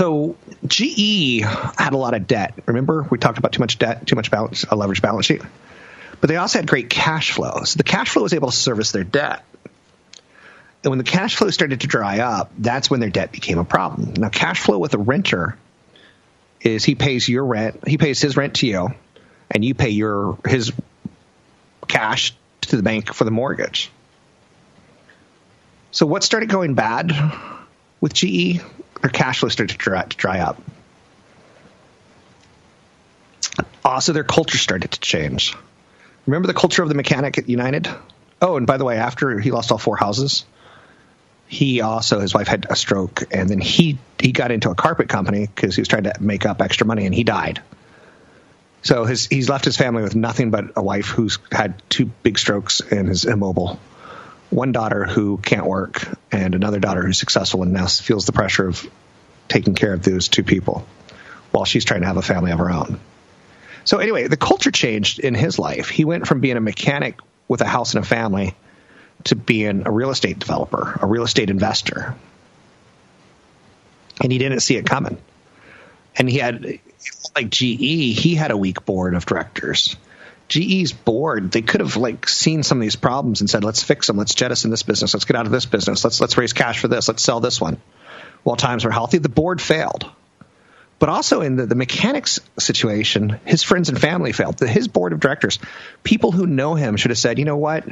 So 0.00 0.34
GE 0.66 1.42
had 1.42 1.92
a 1.92 1.98
lot 1.98 2.14
of 2.14 2.26
debt. 2.26 2.54
Remember, 2.64 3.06
we 3.10 3.18
talked 3.18 3.36
about 3.36 3.52
too 3.52 3.60
much 3.60 3.78
debt, 3.78 4.06
too 4.06 4.16
much 4.16 4.30
balance, 4.30 4.62
a 4.62 4.68
leveraged 4.68 5.02
balance 5.02 5.26
sheet. 5.26 5.42
But 6.22 6.30
they 6.30 6.36
also 6.36 6.58
had 6.58 6.66
great 6.66 6.88
cash 6.88 7.32
flow. 7.32 7.64
So 7.64 7.76
the 7.76 7.84
cash 7.84 8.08
flow 8.08 8.22
was 8.22 8.32
able 8.32 8.50
to 8.50 8.56
service 8.56 8.92
their 8.92 9.04
debt. 9.04 9.44
And 10.82 10.90
when 10.90 10.96
the 10.96 11.04
cash 11.04 11.36
flow 11.36 11.50
started 11.50 11.82
to 11.82 11.86
dry 11.86 12.20
up, 12.20 12.50
that's 12.56 12.88
when 12.88 13.00
their 13.00 13.10
debt 13.10 13.30
became 13.30 13.58
a 13.58 13.64
problem. 13.66 14.14
Now, 14.16 14.30
cash 14.30 14.60
flow 14.60 14.78
with 14.78 14.94
a 14.94 14.98
renter 14.98 15.58
is 16.62 16.82
he 16.82 16.94
pays 16.94 17.28
your 17.28 17.44
rent, 17.44 17.86
he 17.86 17.98
pays 17.98 18.22
his 18.22 18.38
rent 18.38 18.54
to 18.54 18.66
you, 18.66 18.94
and 19.50 19.62
you 19.62 19.74
pay 19.74 19.90
your 19.90 20.38
his 20.46 20.72
cash 21.88 22.34
to 22.62 22.76
the 22.76 22.82
bank 22.82 23.12
for 23.12 23.24
the 23.24 23.30
mortgage. 23.30 23.90
So 25.90 26.06
what 26.06 26.24
started 26.24 26.48
going 26.48 26.72
bad 26.72 27.12
with 28.00 28.14
GE? 28.14 28.62
Their 29.00 29.10
cash 29.10 29.40
flow 29.40 29.48
started 29.48 29.72
to 29.72 29.78
dry, 29.78 30.02
to 30.02 30.16
dry 30.16 30.40
up. 30.40 30.60
Also, 33.84 34.12
their 34.12 34.24
culture 34.24 34.58
started 34.58 34.90
to 34.92 35.00
change. 35.00 35.54
Remember 36.26 36.46
the 36.46 36.54
culture 36.54 36.82
of 36.82 36.88
the 36.88 36.94
mechanic 36.94 37.38
at 37.38 37.48
United? 37.48 37.88
Oh, 38.42 38.56
and 38.56 38.66
by 38.66 38.76
the 38.76 38.84
way, 38.84 38.96
after 38.96 39.38
he 39.38 39.50
lost 39.50 39.72
all 39.72 39.78
four 39.78 39.96
houses, 39.96 40.44
he 41.46 41.80
also 41.80 42.20
his 42.20 42.32
wife 42.32 42.46
had 42.46 42.66
a 42.70 42.76
stroke, 42.76 43.24
and 43.32 43.48
then 43.48 43.60
he 43.60 43.98
he 44.18 44.32
got 44.32 44.50
into 44.50 44.70
a 44.70 44.74
carpet 44.74 45.08
company 45.08 45.46
because 45.46 45.74
he 45.74 45.80
was 45.80 45.88
trying 45.88 46.04
to 46.04 46.14
make 46.20 46.46
up 46.46 46.62
extra 46.62 46.86
money, 46.86 47.06
and 47.06 47.14
he 47.14 47.24
died. 47.24 47.60
So 48.82 49.04
his 49.04 49.26
he's 49.26 49.48
left 49.48 49.64
his 49.64 49.76
family 49.76 50.02
with 50.02 50.14
nothing 50.14 50.50
but 50.50 50.72
a 50.76 50.82
wife 50.82 51.06
who's 51.06 51.38
had 51.50 51.82
two 51.88 52.06
big 52.22 52.38
strokes 52.38 52.80
and 52.80 53.08
is 53.08 53.24
immobile, 53.24 53.80
one 54.50 54.72
daughter 54.72 55.04
who 55.04 55.38
can't 55.38 55.66
work, 55.66 56.06
and 56.30 56.54
another 56.54 56.80
daughter 56.80 57.02
who's 57.02 57.18
successful 57.18 57.62
and 57.62 57.72
now 57.72 57.86
feels 57.86 58.26
the 58.26 58.32
pressure 58.32 58.68
of 58.68 58.88
taking 59.48 59.74
care 59.74 59.94
of 59.94 60.02
those 60.02 60.28
two 60.28 60.42
people, 60.42 60.86
while 61.52 61.64
she's 61.64 61.84
trying 61.84 62.00
to 62.00 62.06
have 62.06 62.16
a 62.16 62.22
family 62.22 62.50
of 62.50 62.58
her 62.58 62.70
own. 62.70 63.00
So 63.84 63.98
anyway, 63.98 64.28
the 64.28 64.36
culture 64.36 64.70
changed 64.70 65.20
in 65.20 65.34
his 65.34 65.58
life. 65.58 65.88
He 65.88 66.04
went 66.04 66.26
from 66.26 66.40
being 66.40 66.56
a 66.56 66.60
mechanic 66.60 67.18
with 67.48 67.60
a 67.60 67.66
house 67.66 67.94
and 67.94 68.04
a 68.04 68.06
family 68.06 68.54
to 69.24 69.36
being 69.36 69.86
a 69.86 69.90
real 69.90 70.10
estate 70.10 70.38
developer, 70.38 70.98
a 71.00 71.06
real 71.06 71.24
estate 71.24 71.50
investor. 71.50 72.14
And 74.22 74.30
he 74.30 74.38
didn't 74.38 74.60
see 74.60 74.76
it 74.76 74.86
coming. 74.86 75.18
And 76.16 76.28
he 76.28 76.38
had, 76.38 76.80
like 77.34 77.50
GE, 77.50 78.18
he 78.18 78.34
had 78.34 78.50
a 78.50 78.56
weak 78.56 78.84
board 78.84 79.14
of 79.14 79.26
directors. 79.26 79.96
GE's 80.50 80.92
board, 80.92 81.52
they 81.52 81.62
could 81.62 81.80
have 81.80 81.96
like 81.96 82.28
seen 82.28 82.64
some 82.64 82.78
of 82.78 82.82
these 82.82 82.96
problems 82.96 83.40
and 83.40 83.48
said, 83.48 83.62
let's 83.62 83.84
fix 83.84 84.08
them. 84.08 84.16
Let's 84.16 84.34
jettison 84.34 84.70
this 84.70 84.82
business. 84.82 85.14
Let's 85.14 85.24
get 85.24 85.36
out 85.36 85.46
of 85.46 85.52
this 85.52 85.64
business. 85.64 86.02
Let's, 86.02 86.20
let's 86.20 86.36
raise 86.36 86.52
cash 86.52 86.80
for 86.80 86.88
this. 86.88 87.06
Let's 87.06 87.22
sell 87.22 87.38
this 87.38 87.60
one. 87.60 87.80
While 88.42 88.56
times 88.56 88.84
were 88.84 88.90
healthy, 88.90 89.18
the 89.18 89.28
board 89.28 89.62
failed. 89.62 90.10
But 90.98 91.08
also 91.08 91.40
in 91.40 91.54
the, 91.54 91.66
the 91.66 91.76
mechanics 91.76 92.40
situation, 92.58 93.38
his 93.44 93.62
friends 93.62 93.90
and 93.90 94.00
family 94.00 94.32
failed. 94.32 94.58
The, 94.58 94.66
his 94.66 94.88
board 94.88 95.12
of 95.12 95.20
directors, 95.20 95.60
people 96.02 96.32
who 96.32 96.46
know 96.46 96.74
him 96.74 96.96
should 96.96 97.12
have 97.12 97.18
said, 97.18 97.38
you 97.38 97.44
know 97.44 97.56
what? 97.56 97.88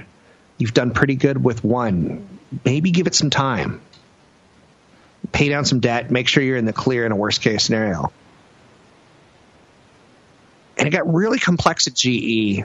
You've 0.58 0.74
done 0.74 0.90
pretty 0.90 1.14
good 1.14 1.42
with 1.42 1.62
one. 1.62 2.26
Maybe 2.64 2.90
give 2.90 3.06
it 3.06 3.14
some 3.14 3.30
time. 3.30 3.80
Pay 5.30 5.48
down 5.48 5.64
some 5.64 5.78
debt. 5.78 6.10
Make 6.10 6.26
sure 6.26 6.42
you're 6.42 6.56
in 6.56 6.64
the 6.64 6.72
clear 6.72 7.06
in 7.06 7.12
a 7.12 7.16
worst 7.16 7.40
case 7.40 7.62
scenario. 7.62 8.12
And 10.78 10.86
it 10.86 10.90
got 10.90 11.12
really 11.12 11.38
complex 11.38 11.86
at 11.86 11.94
GE. 11.94 12.62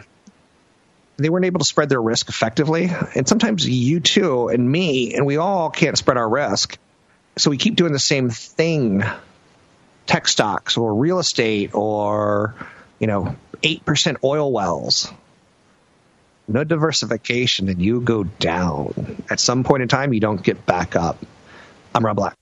They 1.18 1.30
weren't 1.30 1.46
able 1.46 1.60
to 1.60 1.66
spread 1.66 1.90
their 1.90 2.02
risk 2.02 2.30
effectively. 2.30 2.90
And 3.16 3.28
sometimes 3.28 3.68
you 3.68 4.00
too, 4.00 4.50
and 4.50 4.72
me, 4.72 5.16
and 5.16 5.26
we 5.26 5.38
all 5.38 5.70
can't 5.70 5.98
spread 5.98 6.18
our 6.18 6.30
risk. 6.30 6.78
So 7.38 7.50
we 7.50 7.58
keep 7.58 7.76
doing 7.76 7.94
the 7.94 8.00
same 8.00 8.30
thing 8.30 9.04
tech 10.06 10.28
stocks 10.28 10.78
or 10.78 10.94
real 10.94 11.20
estate 11.20 11.72
or, 11.74 12.56
you 13.00 13.08
know, 13.08 13.36
8% 13.64 14.18
oil 14.24 14.52
wells 14.52 15.12
no 16.48 16.64
diversification 16.64 17.70
and 17.70 17.82
you 17.82 18.02
go 18.02 18.24
down. 18.24 19.24
At 19.30 19.40
some 19.40 19.64
point 19.64 19.84
in 19.84 19.88
time, 19.88 20.14
you 20.14 20.20
don't 20.20 20.42
get 20.42 20.66
back 20.66 20.96
up. 20.96 21.18
I'm 21.96 22.06
Rob 22.06 22.18
Black. 22.18 22.36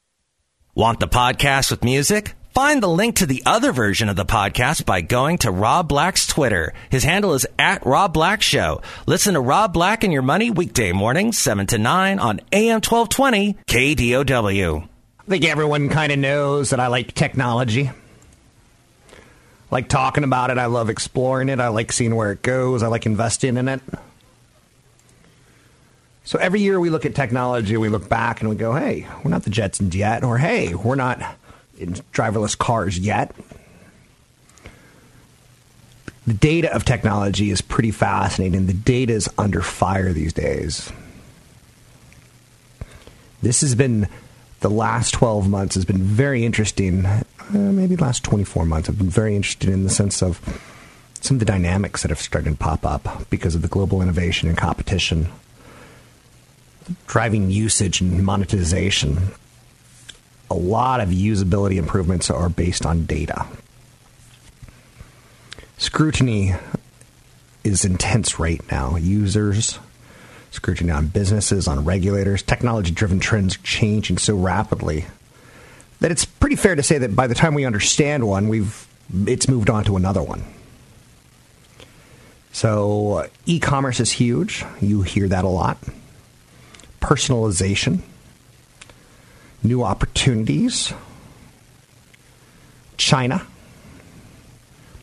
Want 0.73 0.99
the 0.99 1.07
podcast 1.07 1.71
with 1.71 1.83
music? 1.83 2.33
Find 2.53 2.83
the 2.83 2.89
link 2.89 3.15
to 3.17 3.25
the 3.25 3.43
other 3.45 3.71
version 3.71 4.09
of 4.09 4.17
the 4.17 4.25
podcast 4.25 4.85
by 4.85 4.99
going 4.99 5.37
to 5.39 5.51
Rob 5.51 5.87
Black's 5.87 6.27
Twitter. 6.27 6.73
His 6.89 7.05
handle 7.05 7.33
is 7.33 7.47
at 7.57 7.85
Rob 7.85 8.13
Black 8.13 8.41
Show. 8.41 8.81
Listen 9.05 9.35
to 9.35 9.39
Rob 9.39 9.71
Black 9.71 10.03
and 10.03 10.11
Your 10.11 10.21
Money 10.21 10.51
weekday 10.51 10.91
mornings, 10.91 11.37
7 11.37 11.65
to 11.67 11.77
9 11.77 12.19
on 12.19 12.41
AM 12.51 12.81
1220 12.81 13.53
KDOW. 13.67 14.83
I 14.83 15.23
think 15.29 15.45
everyone 15.45 15.87
kind 15.87 16.11
of 16.11 16.19
knows 16.19 16.71
that 16.71 16.81
I 16.81 16.87
like 16.87 17.13
technology 17.13 17.89
like 19.71 19.87
talking 19.87 20.25
about 20.25 20.51
it. 20.51 20.57
I 20.57 20.65
love 20.65 20.89
exploring 20.89 21.49
it. 21.49 21.59
I 21.59 21.69
like 21.69 21.93
seeing 21.93 22.13
where 22.13 22.33
it 22.33 22.41
goes. 22.41 22.83
I 22.83 22.87
like 22.87 23.05
investing 23.05 23.55
in 23.55 23.69
it. 23.69 23.81
So 26.25 26.37
every 26.37 26.59
year 26.61 26.79
we 26.79 26.89
look 26.89 27.05
at 27.05 27.15
technology, 27.15 27.75
we 27.77 27.89
look 27.89 28.07
back 28.07 28.41
and 28.41 28.49
we 28.49 28.55
go, 28.55 28.75
hey, 28.75 29.07
we're 29.23 29.31
not 29.31 29.43
the 29.43 29.49
Jetsons 29.49 29.95
yet, 29.95 30.23
or 30.23 30.37
hey, 30.37 30.75
we're 30.75 30.95
not 30.95 31.19
in 31.81 31.93
driverless 32.13 32.57
cars 32.57 32.97
yet. 32.97 33.35
The 36.27 36.33
data 36.33 36.73
of 36.73 36.85
technology 36.85 37.49
is 37.49 37.61
pretty 37.61 37.91
fascinating. 37.91 38.67
The 38.67 38.73
data 38.73 39.13
is 39.13 39.29
under 39.37 39.61
fire 39.61 40.13
these 40.13 40.33
days. 40.33 40.91
This 43.41 43.61
has 43.61 43.73
been 43.73 44.07
the 44.59 44.69
last 44.69 45.15
12 45.15 45.49
months 45.49 45.73
has 45.73 45.85
been 45.85 46.03
very 46.03 46.45
interesting 46.45 47.07
uh, 47.53 47.57
maybe 47.57 47.97
last 47.97 48.23
24 48.23 48.65
months, 48.65 48.87
I've 48.87 48.97
been 48.97 49.09
very 49.09 49.35
interested 49.35 49.69
in 49.69 49.83
the 49.83 49.89
sense 49.89 50.23
of 50.23 50.39
some 51.19 51.35
of 51.35 51.39
the 51.39 51.45
dynamics 51.45 52.01
that 52.01 52.09
have 52.09 52.19
started 52.19 52.51
to 52.51 52.55
pop 52.55 52.85
up 52.85 53.29
because 53.29 53.55
of 53.55 53.61
the 53.61 53.67
global 53.67 54.01
innovation 54.01 54.47
and 54.47 54.57
competition, 54.57 55.27
driving 57.07 57.49
usage 57.49 57.99
and 57.99 58.23
monetization. 58.23 59.31
A 60.51 60.53
lot 60.53 60.99
of 60.99 61.07
usability 61.07 61.77
improvements 61.77 62.29
are 62.29 62.49
based 62.49 62.85
on 62.85 63.05
data. 63.05 63.45
Scrutiny 65.77 66.53
is 67.63 67.85
intense 67.85 68.37
right 68.37 68.61
now. 68.69 68.97
Users, 68.97 69.79
scrutiny 70.51 70.91
on 70.91 71.07
businesses, 71.07 71.69
on 71.69 71.85
regulators, 71.85 72.41
technology 72.41 72.91
driven 72.91 73.21
trends 73.21 73.55
are 73.55 73.61
changing 73.63 74.17
so 74.17 74.35
rapidly 74.35 75.05
that 76.01 76.11
it's 76.11 76.25
pretty 76.25 76.57
fair 76.57 76.75
to 76.75 76.83
say 76.83 76.97
that 76.97 77.15
by 77.15 77.27
the 77.27 77.35
time 77.35 77.53
we 77.53 77.63
understand 77.63 78.27
one, 78.27 78.49
we've 78.49 78.85
it's 79.25 79.47
moved 79.47 79.69
on 79.69 79.85
to 79.85 79.95
another 79.95 80.21
one. 80.21 80.43
So 82.51 83.13
uh, 83.13 83.27
e-commerce 83.45 84.01
is 84.01 84.11
huge. 84.11 84.65
You 84.81 85.03
hear 85.03 85.29
that 85.29 85.45
a 85.45 85.47
lot. 85.47 85.77
Personalization, 86.99 88.01
new 89.63 89.83
opportunities, 89.83 90.93
China, 92.97 93.45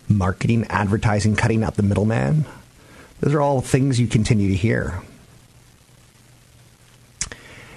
marketing, 0.08 0.66
advertising, 0.68 1.36
cutting 1.36 1.62
out 1.62 1.76
the 1.76 1.82
middleman. 1.82 2.44
Those 3.20 3.34
are 3.34 3.40
all 3.40 3.60
things 3.60 3.98
you 3.98 4.06
continue 4.06 4.48
to 4.48 4.54
hear. 4.54 5.02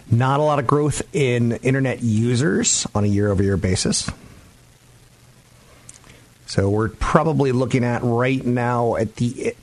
Not 0.10 0.40
a 0.40 0.44
lot 0.44 0.60
of 0.60 0.68
growth 0.68 1.02
in 1.16 1.54
internet 1.54 2.04
users 2.04 2.86
on 2.94 3.04
a 3.04 3.08
year 3.08 3.32
over 3.32 3.42
year 3.42 3.58
basis. 3.58 4.10
So 6.46 6.70
we're 6.70 6.90
probably 6.90 7.54
looking 7.54 7.86
at 7.86 8.04
right 8.04 8.46
now 8.46 8.98
at 8.98 9.16
the 9.16 9.56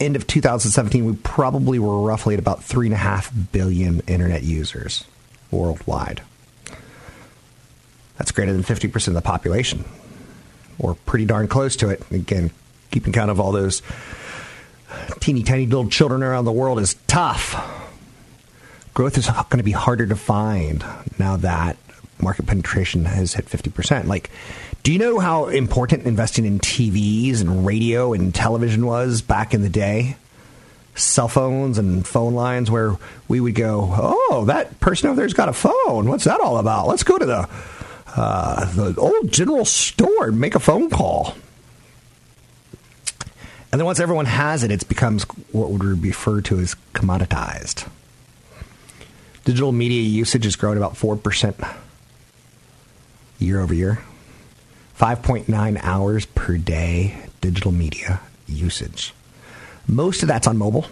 end 0.00 0.16
of 0.16 0.26
2017, 0.26 1.04
we 1.04 1.14
probably 1.22 1.78
were 1.78 2.00
roughly 2.00 2.34
at 2.34 2.40
about 2.40 2.60
3.5 2.60 3.52
billion 3.52 4.00
internet 4.00 4.42
users 4.42 5.04
worldwide. 5.50 6.22
That's 8.18 8.30
greater 8.30 8.52
than 8.52 8.62
50% 8.62 9.08
of 9.08 9.14
the 9.14 9.22
population, 9.22 9.84
or 10.78 10.94
pretty 10.94 11.24
darn 11.24 11.48
close 11.48 11.76
to 11.76 11.88
it. 11.90 12.02
Again, 12.10 12.50
keeping 12.90 13.12
count 13.12 13.30
of 13.30 13.40
all 13.40 13.52
those 13.52 13.82
teeny 15.20 15.42
tiny 15.42 15.66
little 15.66 15.88
children 15.88 16.22
around 16.22 16.44
the 16.44 16.52
world 16.52 16.78
is 16.78 16.94
tough 17.06 17.82
growth 18.94 19.18
is 19.18 19.26
going 19.26 19.58
to 19.58 19.64
be 19.64 19.72
harder 19.72 20.06
to 20.06 20.16
find 20.16 20.84
now 21.18 21.36
that 21.36 21.76
market 22.20 22.46
penetration 22.46 23.04
has 23.04 23.34
hit 23.34 23.46
50%. 23.46 24.06
Like, 24.06 24.30
do 24.84 24.92
you 24.92 24.98
know 24.98 25.18
how 25.18 25.46
important 25.46 26.04
investing 26.04 26.46
in 26.46 26.60
TVs 26.60 27.40
and 27.40 27.66
radio 27.66 28.12
and 28.12 28.32
television 28.32 28.86
was 28.86 29.20
back 29.20 29.52
in 29.52 29.62
the 29.62 29.68
day? 29.68 30.16
Cell 30.94 31.26
phones 31.26 31.76
and 31.76 32.06
phone 32.06 32.34
lines 32.34 32.70
where 32.70 32.96
we 33.26 33.40
would 33.40 33.56
go, 33.56 33.92
oh, 33.92 34.44
that 34.46 34.78
person 34.78 35.08
over 35.08 35.16
there's 35.16 35.34
got 35.34 35.48
a 35.48 35.52
phone. 35.52 36.08
What's 36.08 36.24
that 36.24 36.40
all 36.40 36.58
about? 36.58 36.86
Let's 36.86 37.02
go 37.02 37.18
to 37.18 37.26
the 37.26 37.48
uh, 38.16 38.64
the 38.72 38.94
old 38.98 39.32
general 39.32 39.64
store, 39.64 40.30
make 40.30 40.54
a 40.54 40.60
phone 40.60 40.90
call. 40.90 41.34
And 43.72 43.80
then 43.80 43.86
once 43.86 43.98
everyone 43.98 44.26
has 44.26 44.62
it, 44.62 44.70
it 44.70 44.88
becomes 44.88 45.24
what 45.50 45.70
would 45.70 46.00
be 46.00 46.08
referred 46.08 46.44
to 46.46 46.60
as 46.60 46.76
commoditized. 46.92 47.88
Digital 49.44 49.72
media 49.72 50.00
usage 50.00 50.44
has 50.44 50.54
grown 50.54 50.76
about 50.76 50.94
4% 50.94 51.76
year 53.40 53.60
over 53.60 53.74
year. 53.74 53.98
5.9 54.98 55.80
hours 55.82 56.24
per 56.26 56.56
day 56.56 57.16
digital 57.40 57.72
media 57.72 58.20
usage. 58.46 59.12
Most 59.88 60.22
of 60.22 60.28
that's 60.28 60.46
on 60.46 60.56
mobile. 60.56 60.86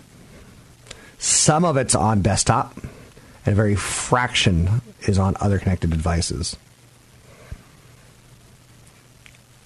Some 1.19 1.65
of 1.65 1.77
it's 1.77 1.95
on 1.95 2.21
desktop, 2.21 2.77
and 3.47 3.53
a 3.53 3.55
very 3.55 3.77
fraction 3.77 4.83
is 5.03 5.19
on 5.19 5.37
other 5.41 5.61
connected 5.61 5.91
devices. 5.91 6.57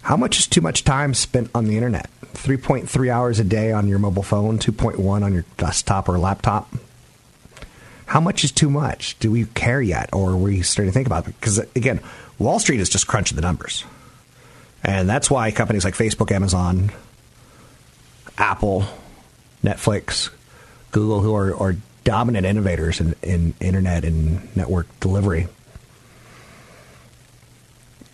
How 0.06 0.16
much 0.16 0.38
is 0.38 0.46
too 0.46 0.60
much 0.60 0.84
time 0.84 1.14
spent 1.14 1.50
on 1.52 1.64
the 1.64 1.74
internet? 1.74 2.08
3.3 2.34 3.10
hours 3.10 3.40
a 3.40 3.44
day 3.44 3.72
on 3.72 3.88
your 3.88 3.98
mobile 3.98 4.22
phone, 4.22 4.56
2.1 4.56 5.24
on 5.24 5.34
your 5.34 5.44
desktop 5.56 6.08
or 6.08 6.16
laptop. 6.16 6.72
How 8.06 8.20
much 8.20 8.44
is 8.44 8.52
too 8.52 8.70
much? 8.70 9.18
Do 9.18 9.32
we 9.32 9.46
care 9.46 9.82
yet, 9.82 10.10
or 10.12 10.30
are 10.30 10.36
we 10.36 10.62
starting 10.62 10.92
to 10.92 10.94
think 10.94 11.08
about 11.08 11.26
it? 11.26 11.34
Because 11.40 11.58
again, 11.74 11.98
Wall 12.38 12.60
Street 12.60 12.78
is 12.78 12.88
just 12.88 13.08
crunching 13.08 13.34
the 13.34 13.42
numbers, 13.42 13.82
and 14.84 15.08
that's 15.08 15.28
why 15.28 15.50
companies 15.50 15.84
like 15.84 15.94
Facebook, 15.94 16.30
Amazon, 16.30 16.92
Apple, 18.38 18.84
Netflix, 19.64 20.30
Google, 20.92 21.20
who 21.20 21.34
are, 21.34 21.52
are 21.56 21.74
dominant 22.04 22.46
innovators 22.46 23.00
in, 23.00 23.16
in 23.24 23.54
internet 23.58 24.04
and 24.04 24.54
network 24.56 24.86
delivery, 25.00 25.48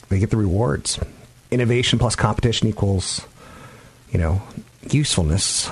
they 0.09 0.19
get 0.19 0.31
the 0.31 0.39
rewards. 0.39 0.99
Innovation 1.53 1.99
plus 1.99 2.17
competition 2.17 2.67
equals, 2.67 3.27
you 4.11 4.19
know, 4.19 4.43
usefulness. 4.91 5.71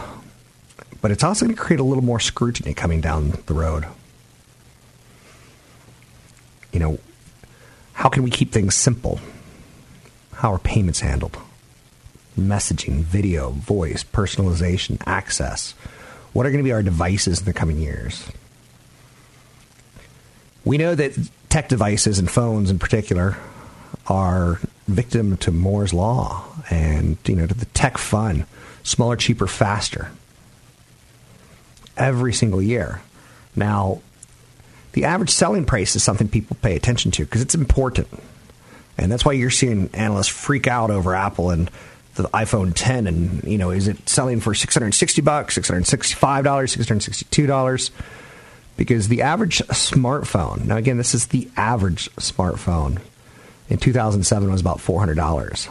But 1.00 1.10
it's 1.10 1.24
also 1.24 1.46
going 1.46 1.56
to 1.56 1.62
create 1.62 1.80
a 1.80 1.84
little 1.84 2.04
more 2.04 2.20
scrutiny 2.20 2.74
coming 2.74 3.00
down 3.00 3.30
the 3.46 3.54
road. 3.54 3.86
You 6.70 6.80
know, 6.80 6.98
how 7.94 8.10
can 8.10 8.22
we 8.22 8.30
keep 8.30 8.52
things 8.52 8.74
simple? 8.74 9.20
How 10.34 10.52
are 10.52 10.58
payments 10.58 11.00
handled? 11.00 11.38
Messaging, 12.38 13.00
video, 13.00 13.50
voice, 13.50 14.04
personalization, 14.04 15.02
access. 15.06 15.72
What 16.34 16.44
are 16.44 16.50
going 16.50 16.62
to 16.62 16.68
be 16.68 16.72
our 16.72 16.82
devices 16.82 17.40
in 17.40 17.46
the 17.46 17.54
coming 17.54 17.78
years? 17.78 18.26
We 20.64 20.76
know 20.76 20.94
that 20.94 21.16
tech 21.48 21.70
devices 21.70 22.18
and 22.18 22.30
phones 22.30 22.70
in 22.70 22.78
particular 22.78 23.38
are 24.06 24.60
victim 24.92 25.36
to 25.38 25.50
Moore's 25.50 25.94
law 25.94 26.44
and 26.70 27.16
you 27.26 27.36
know 27.36 27.46
to 27.46 27.54
the 27.54 27.66
tech 27.66 27.98
fun, 27.98 28.46
smaller, 28.82 29.16
cheaper, 29.16 29.46
faster. 29.46 30.10
Every 31.96 32.32
single 32.32 32.62
year. 32.62 33.02
Now, 33.54 34.00
the 34.92 35.04
average 35.04 35.30
selling 35.30 35.64
price 35.64 35.94
is 35.96 36.02
something 36.02 36.28
people 36.28 36.56
pay 36.62 36.76
attention 36.76 37.10
to 37.12 37.24
because 37.24 37.42
it's 37.42 37.54
important. 37.54 38.08
And 38.96 39.10
that's 39.10 39.24
why 39.24 39.32
you're 39.32 39.50
seeing 39.50 39.90
analysts 39.94 40.28
freak 40.28 40.66
out 40.66 40.90
over 40.90 41.14
Apple 41.14 41.50
and 41.50 41.70
the 42.14 42.24
iPhone 42.28 42.72
10 42.74 43.06
and 43.06 43.44
you 43.44 43.56
know 43.56 43.70
is 43.70 43.88
it 43.88 44.08
selling 44.08 44.40
for 44.40 44.54
660 44.54 45.22
bucks, 45.22 45.54
665 45.54 46.44
dollars, 46.44 46.72
662 46.72 47.46
dollars? 47.46 47.90
Because 48.76 49.08
the 49.08 49.22
average 49.22 49.58
smartphone. 49.68 50.64
Now 50.64 50.76
again, 50.76 50.96
this 50.96 51.14
is 51.14 51.28
the 51.28 51.48
average 51.56 52.10
smartphone. 52.16 53.00
In 53.70 53.78
2007 53.78 54.50
was 54.50 54.60
about 54.60 54.80
400 54.80 55.14
dollars. 55.14 55.68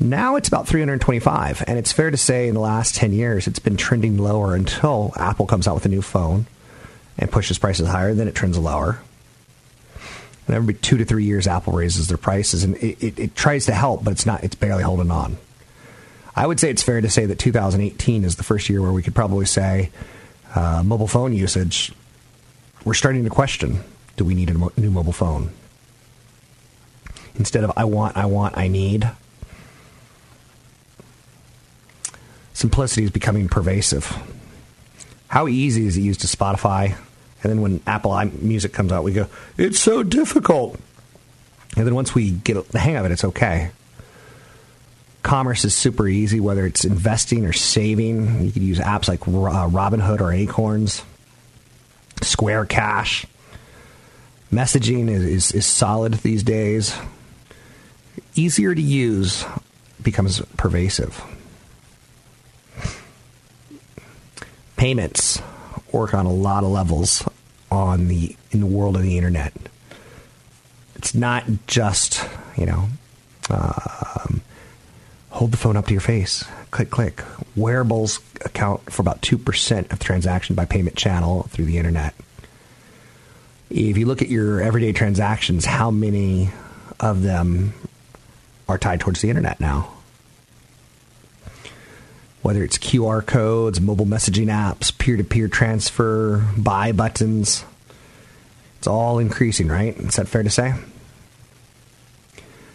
Now 0.00 0.34
it's 0.34 0.48
about 0.48 0.66
325, 0.66 1.62
and 1.68 1.78
it's 1.78 1.92
fair 1.92 2.10
to 2.10 2.16
say 2.16 2.48
in 2.48 2.54
the 2.54 2.60
last 2.60 2.96
10 2.96 3.12
years 3.12 3.46
it's 3.46 3.60
been 3.60 3.76
trending 3.76 4.18
lower 4.18 4.56
until 4.56 5.12
Apple 5.16 5.46
comes 5.46 5.68
out 5.68 5.74
with 5.74 5.86
a 5.86 5.88
new 5.88 6.02
phone 6.02 6.46
and 7.16 7.30
pushes 7.30 7.58
prices 7.58 7.86
higher. 7.88 8.12
Then 8.12 8.26
it 8.26 8.34
trends 8.34 8.58
lower. 8.58 9.00
And 10.46 10.56
every 10.56 10.74
two 10.74 10.98
to 10.98 11.04
three 11.04 11.24
years, 11.24 11.46
Apple 11.46 11.72
raises 11.72 12.08
their 12.08 12.18
prices, 12.18 12.64
and 12.64 12.76
it, 12.78 13.02
it, 13.02 13.18
it, 13.18 13.36
tries 13.36 13.66
to 13.66 13.72
help, 13.72 14.02
but 14.02 14.10
it's 14.10 14.26
not. 14.26 14.42
It's 14.42 14.56
barely 14.56 14.82
holding 14.82 15.10
on. 15.10 15.38
I 16.34 16.46
would 16.46 16.58
say 16.58 16.70
it's 16.70 16.82
fair 16.82 17.00
to 17.00 17.08
say 17.08 17.26
that 17.26 17.38
2018 17.38 18.24
is 18.24 18.36
the 18.36 18.42
first 18.42 18.68
year 18.68 18.82
where 18.82 18.92
we 18.92 19.02
could 19.02 19.14
probably 19.14 19.46
say 19.46 19.90
uh, 20.54 20.82
mobile 20.84 21.06
phone 21.06 21.32
usage. 21.32 21.92
We're 22.84 22.94
starting 22.94 23.24
to 23.24 23.30
question: 23.30 23.80
Do 24.16 24.24
we 24.24 24.34
need 24.34 24.50
a 24.50 24.54
mo- 24.54 24.72
new 24.76 24.90
mobile 24.90 25.12
phone? 25.12 25.50
Instead 27.36 27.64
of 27.64 27.72
"I 27.76 27.84
want, 27.84 28.16
I 28.16 28.26
want, 28.26 28.56
I 28.56 28.68
need," 28.68 29.10
simplicity 32.52 33.04
is 33.04 33.10
becoming 33.10 33.48
pervasive. 33.48 34.16
How 35.28 35.48
easy 35.48 35.86
is 35.86 35.96
it 35.96 36.02
used 36.02 36.20
to 36.20 36.28
Spotify? 36.28 36.96
And 37.42 37.50
then 37.50 37.60
when 37.60 37.80
Apple 37.86 38.18
Music 38.40 38.72
comes 38.72 38.90
out, 38.90 39.04
we 39.04 39.12
go, 39.12 39.26
it's 39.58 39.78
so 39.78 40.02
difficult. 40.02 40.78
And 41.76 41.86
then 41.86 41.94
once 41.94 42.14
we 42.14 42.30
get 42.30 42.68
the 42.68 42.78
hang 42.78 42.96
of 42.96 43.04
it, 43.04 43.12
it's 43.12 43.24
okay. 43.24 43.70
Commerce 45.22 45.64
is 45.64 45.74
super 45.74 46.06
easy, 46.06 46.40
whether 46.40 46.64
it's 46.64 46.84
investing 46.84 47.44
or 47.44 47.52
saving. 47.52 48.44
You 48.44 48.52
could 48.52 48.62
use 48.62 48.78
apps 48.78 49.08
like 49.08 49.22
uh, 49.26 49.68
Robinhood 49.68 50.20
or 50.20 50.32
Acorns, 50.32 51.02
Square 52.22 52.66
Cash. 52.66 53.26
Messaging 54.52 55.10
is, 55.10 55.24
is, 55.24 55.52
is 55.52 55.66
solid 55.66 56.14
these 56.14 56.42
days. 56.44 56.96
Easier 58.36 58.74
to 58.74 58.82
use 58.82 59.44
becomes 60.02 60.40
pervasive. 60.56 61.22
Payments 64.76 65.40
work 65.92 66.14
on 66.14 66.26
a 66.26 66.32
lot 66.32 66.64
of 66.64 66.70
levels 66.70 67.26
on 67.70 68.08
the 68.08 68.36
in 68.50 68.60
the 68.60 68.66
world 68.66 68.96
of 68.96 69.02
the 69.02 69.16
internet. 69.16 69.52
It's 70.96 71.14
not 71.14 71.44
just 71.66 72.26
you 72.56 72.66
know 72.66 72.88
um, 73.50 74.42
hold 75.30 75.52
the 75.52 75.56
phone 75.56 75.76
up 75.76 75.86
to 75.86 75.92
your 75.92 76.00
face, 76.00 76.44
click 76.72 76.90
click. 76.90 77.22
Wearables 77.54 78.18
account 78.44 78.92
for 78.92 79.02
about 79.02 79.22
two 79.22 79.38
percent 79.38 79.92
of 79.92 80.00
transaction 80.00 80.56
by 80.56 80.64
payment 80.64 80.96
channel 80.96 81.44
through 81.44 81.66
the 81.66 81.78
internet. 81.78 82.14
If 83.70 83.96
you 83.96 84.06
look 84.06 84.22
at 84.22 84.28
your 84.28 84.60
everyday 84.60 84.92
transactions, 84.92 85.64
how 85.64 85.92
many 85.92 86.50
of 87.00 87.22
them 87.22 87.74
are 88.68 88.78
tied 88.78 89.00
towards 89.00 89.20
the 89.20 89.28
internet 89.28 89.60
now? 89.60 89.94
whether 92.44 92.62
it's 92.62 92.76
QR 92.76 93.24
codes, 93.24 93.80
mobile 93.80 94.04
messaging 94.04 94.48
apps, 94.48 94.96
peer 94.98 95.16
to 95.16 95.24
peer 95.24 95.48
transfer, 95.48 96.46
buy 96.58 96.92
buttons. 96.92 97.64
It's 98.76 98.86
all 98.86 99.18
increasing, 99.18 99.68
right? 99.68 99.96
Is 99.96 100.16
that 100.16 100.28
fair 100.28 100.42
to 100.42 100.50
say? 100.50 100.74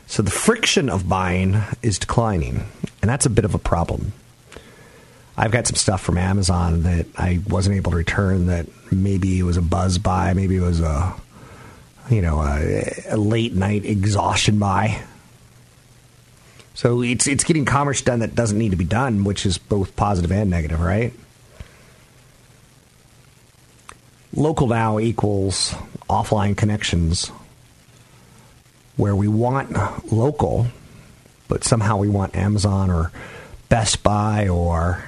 So 0.08 0.24
the 0.24 0.32
friction 0.32 0.90
of 0.90 1.08
buying 1.08 1.62
is 1.84 2.00
declining, 2.00 2.64
and 3.04 3.10
that's 3.10 3.28
a 3.28 3.30
bit 3.30 3.46
of 3.46 3.54
a 3.54 3.60
problem. 3.60 4.14
I've 5.38 5.52
got 5.52 5.68
some 5.68 5.76
stuff 5.76 6.02
from 6.02 6.18
Amazon 6.18 6.82
that 6.82 7.06
I 7.16 7.40
wasn't 7.48 7.76
able 7.76 7.92
to 7.92 7.98
return 7.98 8.48
that 8.48 8.66
maybe 8.92 9.38
it 9.38 9.44
was 9.44 9.58
a 9.58 9.62
buzz 9.62 10.00
buy, 10.00 10.34
maybe 10.34 10.56
it 10.56 10.62
was 10.62 10.82
a 10.82 11.14
you 12.10 12.24
know, 12.24 12.42
a, 12.42 12.84
a 13.10 13.18
late 13.18 13.54
night 13.54 13.86
exhaustion 13.86 14.58
buy. 14.58 15.00
So 16.80 17.02
it's 17.02 17.28
it's 17.28 17.44
getting 17.44 17.66
commerce 17.66 18.02
done 18.02 18.20
that 18.20 18.36
doesn't 18.36 18.58
need 18.58 18.70
to 18.70 18.78
be 18.78 18.86
done, 18.86 19.26
which 19.26 19.46
is 19.46 19.58
both 19.58 19.98
positive 19.98 20.32
and 20.32 20.50
negative, 20.50 20.80
right? 20.80 21.12
Local 24.34 24.66
now 24.68 24.98
equals 24.98 25.74
offline 26.10 26.56
connections 26.56 27.34
where 28.96 29.14
we 29.14 29.28
want 29.28 29.76
local, 30.14 30.68
but 31.50 31.66
somehow 31.66 31.98
we 31.98 32.08
want 32.08 32.38
Amazon 32.38 32.90
or 32.90 33.12
Best 33.68 34.02
Buy 34.02 34.48
or 34.48 35.04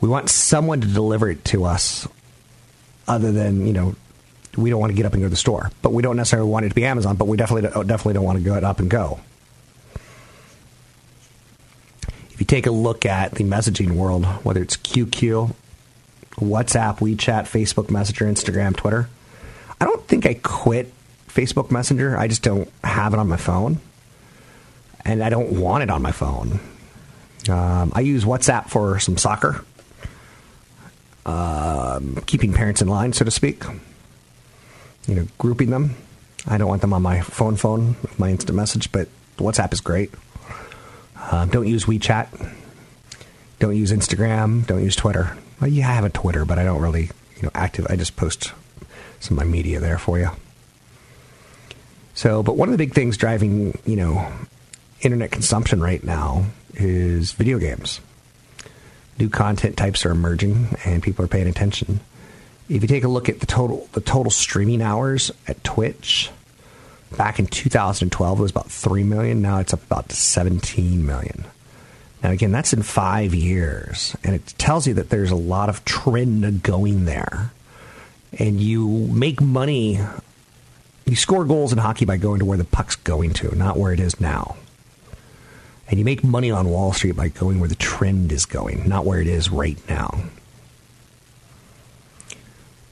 we 0.00 0.08
want 0.08 0.30
someone 0.30 0.80
to 0.80 0.86
deliver 0.86 1.28
it 1.28 1.44
to 1.44 1.66
us 1.66 2.08
other 3.06 3.32
than, 3.32 3.66
you 3.66 3.74
know, 3.74 3.96
we 4.56 4.70
don't 4.70 4.80
want 4.80 4.92
to 4.92 4.96
get 4.96 5.04
up 5.04 5.12
and 5.12 5.20
go 5.20 5.26
to 5.26 5.30
the 5.30 5.36
store. 5.36 5.70
But 5.82 5.92
we 5.92 6.02
don't 6.02 6.16
necessarily 6.16 6.48
want 6.48 6.64
it 6.64 6.70
to 6.70 6.74
be 6.74 6.86
Amazon, 6.86 7.16
but 7.16 7.26
we 7.26 7.36
definitely 7.36 7.68
definitely 7.84 8.14
don't 8.14 8.24
want 8.24 8.38
to 8.38 8.44
go 8.44 8.54
up 8.54 8.80
and 8.80 8.88
go. 8.88 9.20
If 12.32 12.40
you 12.40 12.46
take 12.46 12.66
a 12.66 12.70
look 12.70 13.04
at 13.04 13.32
the 13.32 13.44
messaging 13.44 13.92
world, 13.92 14.24
whether 14.44 14.62
it's 14.62 14.76
QQ, 14.76 15.54
WhatsApp, 16.36 16.98
WeChat, 16.98 17.42
Facebook 17.42 17.90
Messenger, 17.90 18.24
Instagram, 18.26 18.74
Twitter, 18.74 19.08
I 19.80 19.84
don't 19.84 20.06
think 20.06 20.26
I 20.26 20.34
quit 20.34 20.92
Facebook 21.28 21.70
Messenger. 21.70 22.16
I 22.16 22.28
just 22.28 22.42
don't 22.42 22.70
have 22.82 23.12
it 23.12 23.18
on 23.18 23.28
my 23.28 23.36
phone. 23.36 23.80
And 25.04 25.22
I 25.22 25.30
don't 25.30 25.60
want 25.60 25.82
it 25.82 25.90
on 25.90 26.00
my 26.00 26.12
phone. 26.12 26.60
Um, 27.48 27.92
I 27.94 28.00
use 28.00 28.24
WhatsApp 28.24 28.68
for 28.68 28.98
some 29.00 29.16
soccer, 29.16 29.64
um, 31.26 32.18
keeping 32.26 32.52
parents 32.52 32.80
in 32.80 32.88
line, 32.88 33.12
so 33.12 33.24
to 33.24 33.30
speak. 33.30 33.64
You 35.08 35.16
know, 35.16 35.26
grouping 35.38 35.70
them. 35.70 35.96
I 36.46 36.58
don't 36.58 36.68
want 36.68 36.82
them 36.82 36.92
on 36.92 37.02
my 37.02 37.20
phone 37.20 37.56
phone, 37.56 37.96
my 38.18 38.30
instant 38.30 38.56
message, 38.56 38.92
but 38.92 39.08
WhatsApp 39.38 39.72
is 39.72 39.80
great. 39.80 40.12
Uh, 41.30 41.46
don't 41.46 41.66
use 41.66 41.84
WeChat. 41.86 42.52
Don't 43.58 43.76
use 43.76 43.92
Instagram. 43.92 44.66
Don't 44.66 44.82
use 44.82 44.96
Twitter. 44.96 45.36
Well, 45.60 45.70
yeah, 45.70 45.88
I 45.88 45.92
have 45.92 46.04
a 46.04 46.10
Twitter, 46.10 46.44
but 46.44 46.58
I 46.58 46.64
don't 46.64 46.82
really, 46.82 47.10
you 47.36 47.42
know, 47.42 47.50
active. 47.54 47.86
I 47.88 47.96
just 47.96 48.16
post 48.16 48.52
some 49.20 49.38
of 49.38 49.44
my 49.44 49.50
media 49.50 49.78
there 49.80 49.98
for 49.98 50.18
you. 50.18 50.30
So, 52.14 52.42
but 52.42 52.56
one 52.56 52.68
of 52.68 52.72
the 52.72 52.78
big 52.78 52.92
things 52.92 53.16
driving, 53.16 53.78
you 53.86 53.96
know, 53.96 54.30
internet 55.00 55.30
consumption 55.30 55.80
right 55.80 56.02
now 56.02 56.46
is 56.74 57.32
video 57.32 57.58
games. 57.58 58.00
New 59.18 59.28
content 59.28 59.76
types 59.76 60.04
are 60.04 60.10
emerging, 60.10 60.76
and 60.84 61.02
people 61.02 61.24
are 61.24 61.28
paying 61.28 61.46
attention. 61.46 62.00
If 62.68 62.82
you 62.82 62.88
take 62.88 63.04
a 63.04 63.08
look 63.08 63.28
at 63.28 63.40
the 63.40 63.46
total, 63.46 63.88
the 63.92 64.00
total 64.00 64.30
streaming 64.30 64.82
hours 64.82 65.30
at 65.46 65.62
Twitch, 65.62 66.30
back 67.16 67.38
in 67.38 67.46
2012 67.46 68.38
it 68.38 68.42
was 68.42 68.50
about 68.50 68.70
3 68.70 69.02
million. 69.04 69.42
Now 69.42 69.58
it's 69.58 69.72
up 69.72 69.82
about 69.84 70.12
17 70.12 71.04
million. 71.04 71.44
Now 72.22 72.30
again 72.30 72.52
that's 72.52 72.72
in 72.72 72.82
five 72.82 73.34
years 73.34 74.16
and 74.24 74.34
it 74.34 74.46
tells 74.58 74.86
you 74.86 74.94
that 74.94 75.10
there's 75.10 75.30
a 75.30 75.36
lot 75.36 75.68
of 75.68 75.84
trend 75.84 76.62
going 76.62 77.04
there. 77.04 77.52
And 78.38 78.60
you 78.60 78.88
make 78.88 79.40
money 79.40 80.00
you 81.04 81.16
score 81.16 81.44
goals 81.44 81.72
in 81.72 81.78
hockey 81.78 82.04
by 82.04 82.16
going 82.16 82.38
to 82.38 82.44
where 82.44 82.58
the 82.58 82.64
puck's 82.64 82.96
going 82.96 83.32
to 83.34 83.54
not 83.56 83.76
where 83.76 83.92
it 83.92 84.00
is 84.00 84.20
now. 84.20 84.56
And 85.88 85.98
you 85.98 86.04
make 86.04 86.24
money 86.24 86.50
on 86.50 86.70
wall 86.70 86.92
street 86.92 87.16
by 87.16 87.28
going 87.28 87.60
where 87.60 87.68
the 87.68 87.74
trend 87.74 88.32
is 88.32 88.46
going 88.46 88.88
not 88.88 89.04
where 89.04 89.20
it 89.20 89.26
is 89.26 89.50
right 89.50 89.78
now 89.88 90.22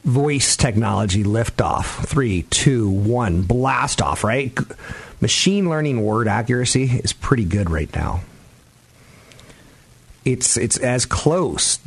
voice 0.05 0.57
technology 0.57 1.25
liftoff. 1.25 2.07
Three, 2.07 2.43
two, 2.43 2.89
one, 2.89 3.43
blast 3.43 4.01
off, 4.01 4.25
right? 4.25 4.57
Machine 5.21 5.69
learning 5.69 6.05
word 6.05 6.29
accuracy 6.29 6.85
is 6.85 7.13
pretty 7.13 7.45
good 7.45 7.69
right 7.71 7.95
now. 7.95 8.23
It's, 10.25 10.57
it's 10.57 10.77
as 10.79 11.07
close 11.07 11.79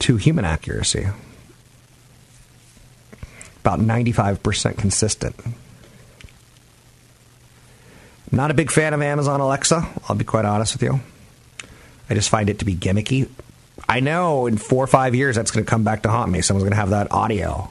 to 0.00 0.16
human 0.16 0.44
accuracy. 0.44 1.08
About 3.60 3.80
95% 3.80 4.78
consistent. 4.78 5.36
Not 8.32 8.50
a 8.50 8.54
big 8.54 8.70
fan 8.70 8.94
of 8.94 9.02
Amazon 9.02 9.40
Alexa, 9.40 9.88
I'll 10.08 10.16
be 10.16 10.24
quite 10.24 10.44
honest 10.44 10.74
with 10.74 10.82
you. 10.82 11.00
I 12.08 12.14
just 12.14 12.28
find 12.28 12.48
it 12.48 12.60
to 12.60 12.64
be 12.64 12.74
gimmicky. 12.74 13.28
I 13.90 13.98
know 13.98 14.46
in 14.46 14.56
four 14.56 14.84
or 14.84 14.86
five 14.86 15.16
years 15.16 15.34
that's 15.34 15.50
going 15.50 15.64
to 15.64 15.68
come 15.68 15.82
back 15.82 16.02
to 16.02 16.08
haunt 16.08 16.30
me. 16.30 16.42
Someone's 16.42 16.62
going 16.62 16.70
to 16.70 16.76
have 16.76 16.90
that 16.90 17.10
audio. 17.10 17.68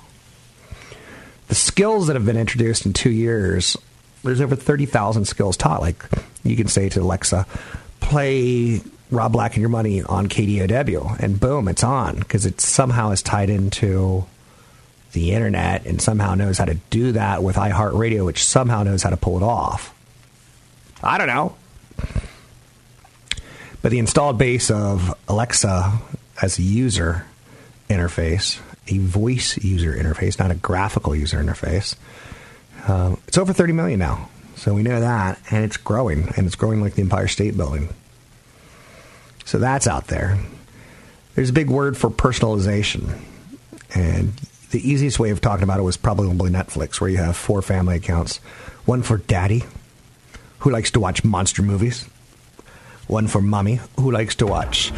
The 1.47 1.55
skills 1.55 2.07
that 2.07 2.17
have 2.17 2.25
been 2.25 2.35
introduced 2.35 2.85
in 2.85 2.91
two 2.91 3.09
years, 3.09 3.77
there's 4.21 4.41
over 4.41 4.57
30,000 4.57 5.23
skills 5.23 5.55
taught. 5.55 5.79
Like 5.79 6.03
you 6.43 6.57
can 6.57 6.67
say 6.67 6.89
to 6.89 7.01
Alexa, 7.01 7.47
play 8.01 8.81
Rob 9.09 9.31
Black 9.31 9.53
and 9.53 9.61
Your 9.61 9.69
Money 9.69 10.03
on 10.03 10.27
KDOW, 10.27 11.19
and 11.19 11.39
boom, 11.39 11.69
it's 11.69 11.85
on 11.85 12.17
because 12.17 12.45
it 12.45 12.59
somehow 12.59 13.11
is 13.11 13.23
tied 13.23 13.49
into 13.49 14.25
the 15.13 15.31
internet 15.31 15.85
and 15.85 16.01
somehow 16.01 16.35
knows 16.35 16.57
how 16.57 16.65
to 16.65 16.75
do 16.89 17.13
that 17.13 17.43
with 17.43 17.55
iHeartRadio, 17.55 18.25
which 18.25 18.43
somehow 18.43 18.83
knows 18.83 19.03
how 19.03 19.09
to 19.09 19.17
pull 19.17 19.37
it 19.37 19.43
off. 19.43 19.95
I 21.01 21.17
don't 21.17 21.27
know. 21.27 21.55
But 23.89 23.93
the 23.93 23.99
installed 23.99 24.37
base 24.37 24.69
of 24.69 25.17
Alexa 25.27 25.93
as 26.43 26.59
a 26.59 26.61
user 26.61 27.25
interface, 27.89 28.59
a 28.87 28.99
voice 28.99 29.57
user 29.57 29.91
interface, 29.91 30.37
not 30.37 30.51
a 30.51 30.53
graphical 30.53 31.15
user 31.15 31.41
interface, 31.41 31.95
uh, 32.87 33.15
it's 33.27 33.39
over 33.39 33.51
30 33.51 33.73
million 33.73 33.97
now. 33.97 34.29
So 34.57 34.75
we 34.75 34.83
know 34.83 34.99
that, 34.99 35.39
and 35.49 35.65
it's 35.65 35.77
growing, 35.77 36.31
and 36.37 36.45
it's 36.45 36.53
growing 36.53 36.81
like 36.81 36.93
the 36.93 37.01
Empire 37.01 37.27
State 37.27 37.57
Building. 37.57 37.89
So 39.43 39.57
that's 39.57 39.87
out 39.87 40.05
there. 40.05 40.37
There's 41.33 41.49
a 41.49 41.53
big 41.53 41.71
word 41.71 41.97
for 41.97 42.11
personalization. 42.11 43.19
And 43.95 44.33
the 44.69 44.87
easiest 44.87 45.17
way 45.17 45.31
of 45.31 45.41
talking 45.41 45.63
about 45.63 45.79
it 45.79 45.81
was 45.81 45.97
probably 45.97 46.27
Netflix, 46.51 47.01
where 47.01 47.09
you 47.09 47.17
have 47.17 47.35
four 47.35 47.63
family 47.63 47.95
accounts 47.95 48.37
one 48.85 49.01
for 49.01 49.17
daddy, 49.17 49.63
who 50.59 50.69
likes 50.69 50.91
to 50.91 50.99
watch 50.99 51.23
monster 51.23 51.63
movies 51.63 52.07
one 53.09 53.27
for 53.27 53.41
mommy, 53.41 53.79
who 53.97 54.11
likes 54.11 54.35
to 54.35 54.47
watch 54.47 54.93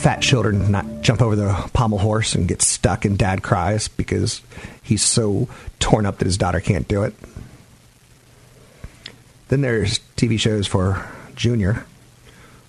fat 0.00 0.22
children 0.22 0.70
not 0.70 1.02
jump 1.02 1.20
over 1.20 1.36
the 1.36 1.70
pommel 1.74 1.98
horse 1.98 2.34
and 2.34 2.48
get 2.48 2.62
stuck 2.62 3.04
and 3.04 3.18
dad 3.18 3.42
cries 3.42 3.86
because 3.86 4.40
he's 4.82 5.02
so 5.02 5.46
torn 5.78 6.06
up 6.06 6.16
that 6.16 6.24
his 6.24 6.38
daughter 6.38 6.58
can't 6.58 6.88
do 6.88 7.02
it. 7.02 7.14
Then 9.48 9.60
there's 9.60 10.00
TV 10.16 10.40
shows 10.40 10.66
for 10.66 11.06
Junior, 11.34 11.84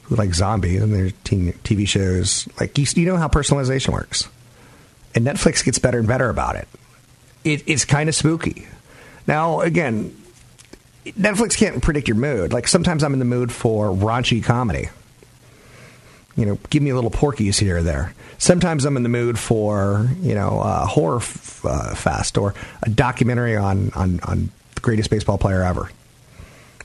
who 0.03 0.15
like 0.15 0.33
zombies, 0.33 0.81
and 0.81 0.93
there's 0.93 1.13
TV 1.13 1.87
shows 1.87 2.49
like 2.59 2.77
you 2.77 3.05
know 3.05 3.15
how 3.15 3.29
personalization 3.29 3.93
works, 3.93 4.27
and 5.15 5.25
Netflix 5.25 5.63
gets 5.63 5.79
better 5.79 5.99
and 5.99 6.07
better 6.07 6.29
about 6.29 6.57
it. 6.57 6.67
it 7.45 7.63
it's 7.65 7.85
kind 7.85 8.09
of 8.09 8.15
spooky. 8.15 8.67
Now, 9.25 9.61
again, 9.61 10.17
Netflix 11.05 11.57
can't 11.57 11.81
predict 11.81 12.07
your 12.07 12.17
mood. 12.17 12.53
Like 12.53 12.67
sometimes 12.67 13.03
I'm 13.03 13.13
in 13.13 13.19
the 13.19 13.25
mood 13.25 13.51
for 13.51 13.87
raunchy 13.89 14.43
comedy. 14.43 14.89
You 16.35 16.45
know, 16.45 16.59
give 16.69 16.81
me 16.81 16.91
a 16.91 16.95
little 16.95 17.09
Porky's 17.09 17.59
here 17.59 17.77
or 17.77 17.83
there. 17.83 18.13
Sometimes 18.37 18.85
I'm 18.85 18.95
in 18.97 19.03
the 19.03 19.09
mood 19.09 19.37
for 19.37 20.07
you 20.21 20.33
know 20.33 20.61
a 20.63 20.85
horror 20.85 21.17
f- 21.17 21.65
uh, 21.65 21.93
fest 21.95 22.37
or 22.37 22.53
a 22.83 22.89
documentary 22.89 23.55
on, 23.57 23.91
on 23.95 24.19
on 24.21 24.49
the 24.75 24.81
greatest 24.81 25.09
baseball 25.09 25.37
player 25.37 25.63
ever, 25.63 25.89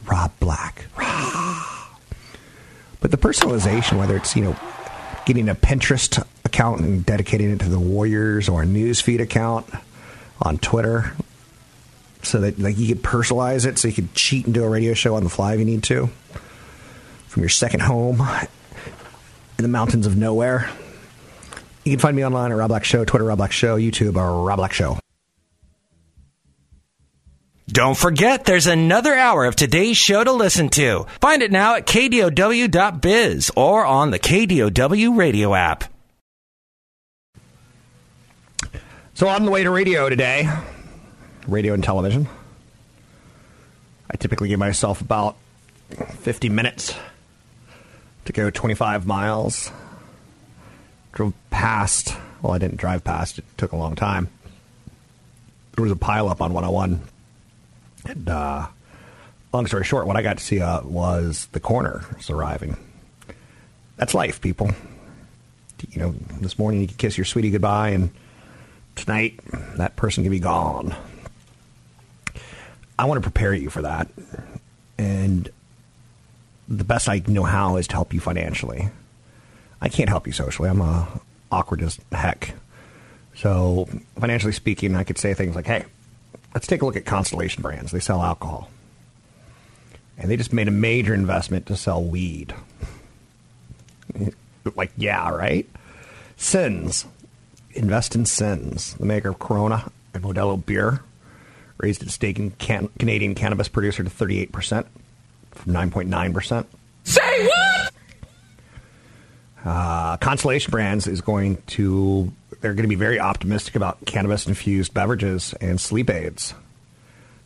Rob 0.07 0.33
Black. 0.40 0.87
But 2.98 3.11
the 3.11 3.18
personalization, 3.18 3.98
whether 3.98 4.16
it's 4.16 4.35
you 4.35 4.42
know 4.42 4.57
getting 5.26 5.48
a 5.48 5.55
Pinterest 5.55 6.24
account 6.44 6.81
and 6.81 7.05
dedicating 7.05 7.50
it 7.50 7.61
to 7.61 7.68
the 7.68 7.79
Warriors 7.79 8.48
or 8.48 8.62
a 8.62 8.66
newsfeed 8.66 9.20
account 9.20 9.68
on 10.40 10.59
Twitter, 10.59 11.12
so 12.26 12.40
that 12.40 12.58
like 12.58 12.78
you 12.78 12.88
could 12.88 13.02
personalize 13.02 13.66
it 13.66 13.78
so 13.78 13.88
you 13.88 13.94
could 13.94 14.12
cheat 14.14 14.44
and 14.46 14.54
do 14.54 14.64
a 14.64 14.68
radio 14.68 14.94
show 14.94 15.14
on 15.14 15.24
the 15.24 15.30
fly 15.30 15.54
if 15.54 15.58
you 15.58 15.64
need 15.64 15.82
to 15.84 16.08
from 17.28 17.42
your 17.42 17.50
second 17.50 17.80
home 17.80 18.20
in 19.58 19.62
the 19.62 19.68
mountains 19.68 20.06
of 20.06 20.16
nowhere. 20.16 20.70
You 21.84 21.92
can 21.92 22.00
find 22.00 22.16
me 22.16 22.24
online 22.24 22.50
at 22.50 22.56
Rob 22.56 22.68
Black 22.68 22.84
Show, 22.84 23.04
Twitter 23.04 23.24
Rob 23.24 23.38
Black 23.38 23.52
Show, 23.52 23.76
YouTube 23.76 24.16
or 24.16 24.44
Rob 24.44 24.56
Black 24.56 24.72
Show. 24.72 24.98
Don't 27.68 27.96
forget, 27.96 28.44
there's 28.44 28.66
another 28.66 29.14
hour 29.14 29.44
of 29.44 29.54
today's 29.56 29.96
show 29.96 30.22
to 30.22 30.32
listen 30.32 30.68
to. 30.70 31.06
Find 31.20 31.42
it 31.42 31.50
now 31.50 31.74
at 31.74 31.86
kdow.biz 31.86 33.50
or 33.56 33.84
on 33.84 34.10
the 34.12 34.18
KDOW 34.18 35.16
radio 35.16 35.54
app. 35.54 35.84
So 39.14 39.28
on 39.28 39.44
the 39.44 39.50
way 39.50 39.62
to 39.62 39.70
radio 39.70 40.08
today, 40.08 40.48
radio 41.46 41.74
and 41.74 41.82
television. 41.82 42.28
I 44.11 44.16
typically 44.16 44.48
give 44.48 44.59
myself 44.59 45.00
about 45.00 45.37
50 45.90 46.48
minutes 46.48 46.94
to 48.24 48.32
go 48.32 48.50
25 48.50 49.06
miles. 49.06 49.70
Drove 51.12 51.32
past, 51.50 52.14
well, 52.42 52.52
I 52.52 52.59
didn't 52.59 52.76
drive 52.76 53.04
past, 53.04 53.38
it 53.38 53.44
took 53.56 53.72
a 53.72 53.76
long 53.76 53.96
time. 53.96 54.28
There 55.74 55.82
was 55.82 55.92
a 55.92 55.96
pileup 55.96 56.40
on 56.40 56.52
101. 56.52 57.00
And, 58.06 58.28
uh, 58.28 58.66
long 59.52 59.66
story 59.66 59.85
short, 59.85 60.06
what 60.06 60.16
I 60.16 60.22
got 60.22 60.38
to 60.38 60.44
see 60.44 60.61
uh, 60.61 60.82
was 60.82 61.48
the 61.52 61.61
coroners 61.61 62.30
arriving. 62.30 62.76
That's 63.96 64.14
life, 64.14 64.40
people. 64.40 64.70
You 65.90 66.00
know, 66.00 66.14
this 66.40 66.59
morning 66.59 66.80
you 66.80 66.88
could 66.88 66.98
kiss 66.98 67.18
your 67.18 67.24
sweetie 67.24 67.50
goodbye, 67.50 67.90
and 67.90 68.11
tonight 68.94 69.40
that 69.76 69.96
person 69.96 70.24
can 70.24 70.30
be 70.30 70.40
gone. 70.40 70.94
I 72.98 73.04
want 73.04 73.22
to 73.22 73.30
prepare 73.30 73.54
you 73.54 73.70
for 73.70 73.82
that. 73.82 74.09
And 74.98 75.48
the 76.68 76.85
best 76.85 77.09
I 77.09 77.22
know 77.26 77.44
how 77.44 77.76
is 77.76 77.87
to 77.88 77.94
help 77.94 78.12
you 78.12 78.20
financially. 78.20 78.88
I 79.80 79.88
can't 79.88 80.09
help 80.09 80.26
you 80.26 80.32
socially. 80.32 80.68
I'm 80.68 80.80
a 80.80 81.09
awkward 81.52 81.82
as 81.82 81.98
heck. 82.11 82.54
So, 83.35 83.88
financially 84.18 84.52
speaking, 84.52 84.96
I 84.96 85.04
could 85.04 85.18
say 85.18 85.35
things 85.35 85.54
like, 85.54 85.66
hey, 85.66 85.85
let's 86.54 86.66
take 86.66 86.80
a 86.80 86.87
look 86.87 86.96
at 86.96 87.04
Constellation 87.04 87.62
Brands. 87.62 87.92
They 87.92 88.00
sell 88.00 88.22
alcohol. 88.22 88.70
And 90.16 90.30
they 90.30 90.38
just 90.38 90.54
made 90.54 90.68
a 90.68 90.72
major 90.72 91.12
investment 91.12 91.66
to 91.66 91.76
sell 91.76 92.02
weed. 92.02 92.54
like, 94.74 94.90
yeah, 94.96 95.28
right? 95.28 95.68
Sins. 96.38 97.04
Invest 97.74 98.14
in 98.14 98.24
Sins, 98.24 98.94
the 98.94 99.04
maker 99.04 99.28
of 99.28 99.38
Corona 99.38 99.92
and 100.14 100.24
Modelo 100.24 100.64
beer 100.64 101.02
raised 101.78 102.02
its 102.02 102.14
stake 102.14 102.38
in 102.38 102.50
can- 102.52 102.88
Canadian 102.98 103.34
cannabis 103.34 103.68
producer 103.68 104.02
to 104.02 104.10
38% 104.10 104.86
from 105.52 105.72
9.9%. 105.72 106.66
Say 107.04 107.46
what? 107.46 107.92
Uh, 109.64 110.16
Constellation 110.18 110.70
Brands 110.70 111.06
is 111.06 111.20
going 111.20 111.60
to 111.66 112.32
they're 112.60 112.74
going 112.74 112.84
to 112.84 112.88
be 112.88 112.94
very 112.94 113.20
optimistic 113.20 113.74
about 113.76 114.04
cannabis 114.06 114.46
infused 114.46 114.94
beverages 114.94 115.54
and 115.60 115.80
sleep 115.80 116.08
aids. 116.08 116.54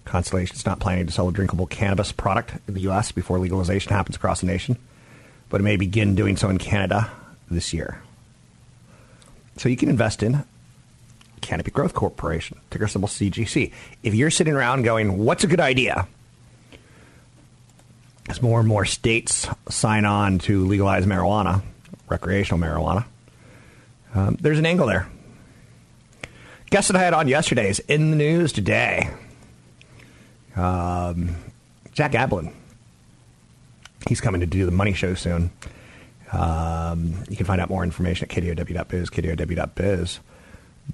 Constellation 0.05 0.55
is 0.57 0.67
not 0.67 0.81
planning 0.81 1.07
to 1.07 1.13
sell 1.13 1.29
a 1.29 1.33
drinkable 1.33 1.67
cannabis 1.67 2.13
product 2.13 2.53
in 2.69 2.75
the 2.75 2.81
U.S. 2.83 3.13
before 3.13 3.39
legalization 3.39 3.93
happens 3.93 4.17
across 4.17 4.41
the 4.41 4.47
nation, 4.47 4.77
but 5.49 5.61
it 5.61 5.65
may 5.65 5.77
begin 5.77 6.15
doing 6.15 6.37
so 6.37 6.49
in 6.49 6.59
Canada 6.59 7.11
this 7.51 7.73
year. 7.73 8.03
So 9.57 9.69
you 9.69 9.77
can 9.77 9.89
invest 9.89 10.23
in 10.23 10.45
Canopy 11.41 11.71
Growth 11.71 11.95
Corporation, 11.95 12.59
ticker 12.71 12.89
symbol 12.89 13.09
CGC. 13.09 13.73
If 14.03 14.15
you're 14.15 14.31
sitting 14.31 14.55
around 14.55 14.83
going, 14.83 15.19
what's 15.19 15.45
a 15.45 15.47
good 15.47 15.61
idea? 15.61 16.07
As 18.29 18.41
more 18.41 18.61
and 18.61 18.69
more 18.69 18.85
states 18.85 19.49
sign 19.69 20.05
on 20.05 20.39
to 20.41 20.65
legalize 20.67 21.05
marijuana, 21.07 21.63
recreational 22.09 22.61
marijuana, 22.61 23.05
um, 24.15 24.37
there's 24.41 24.59
an 24.59 24.67
angle 24.67 24.87
there. 24.87 25.09
Guest 26.71 26.89
that 26.89 26.97
I 26.97 27.03
had 27.03 27.15
on 27.15 27.27
yesterday 27.27 27.69
is 27.69 27.81
in 27.81 28.11
the 28.11 28.17
news 28.17 28.53
today. 28.53 29.11
Um, 30.57 31.35
Jack 31.93 32.13
Ablin. 32.13 32.53
He's 34.09 34.21
coming 34.21 34.41
to 34.41 34.47
do 34.47 34.65
the 34.65 34.71
money 34.71 34.93
show 34.93 35.15
soon. 35.15 35.51
Um, 36.33 37.25
you 37.29 37.37
can 37.37 37.47
find 37.47 37.61
out 37.61 37.69
more 37.69 37.83
information 37.83 38.29
at 38.31 38.37
kdow.biz, 38.37 39.11
kdow.biz. 39.11 40.21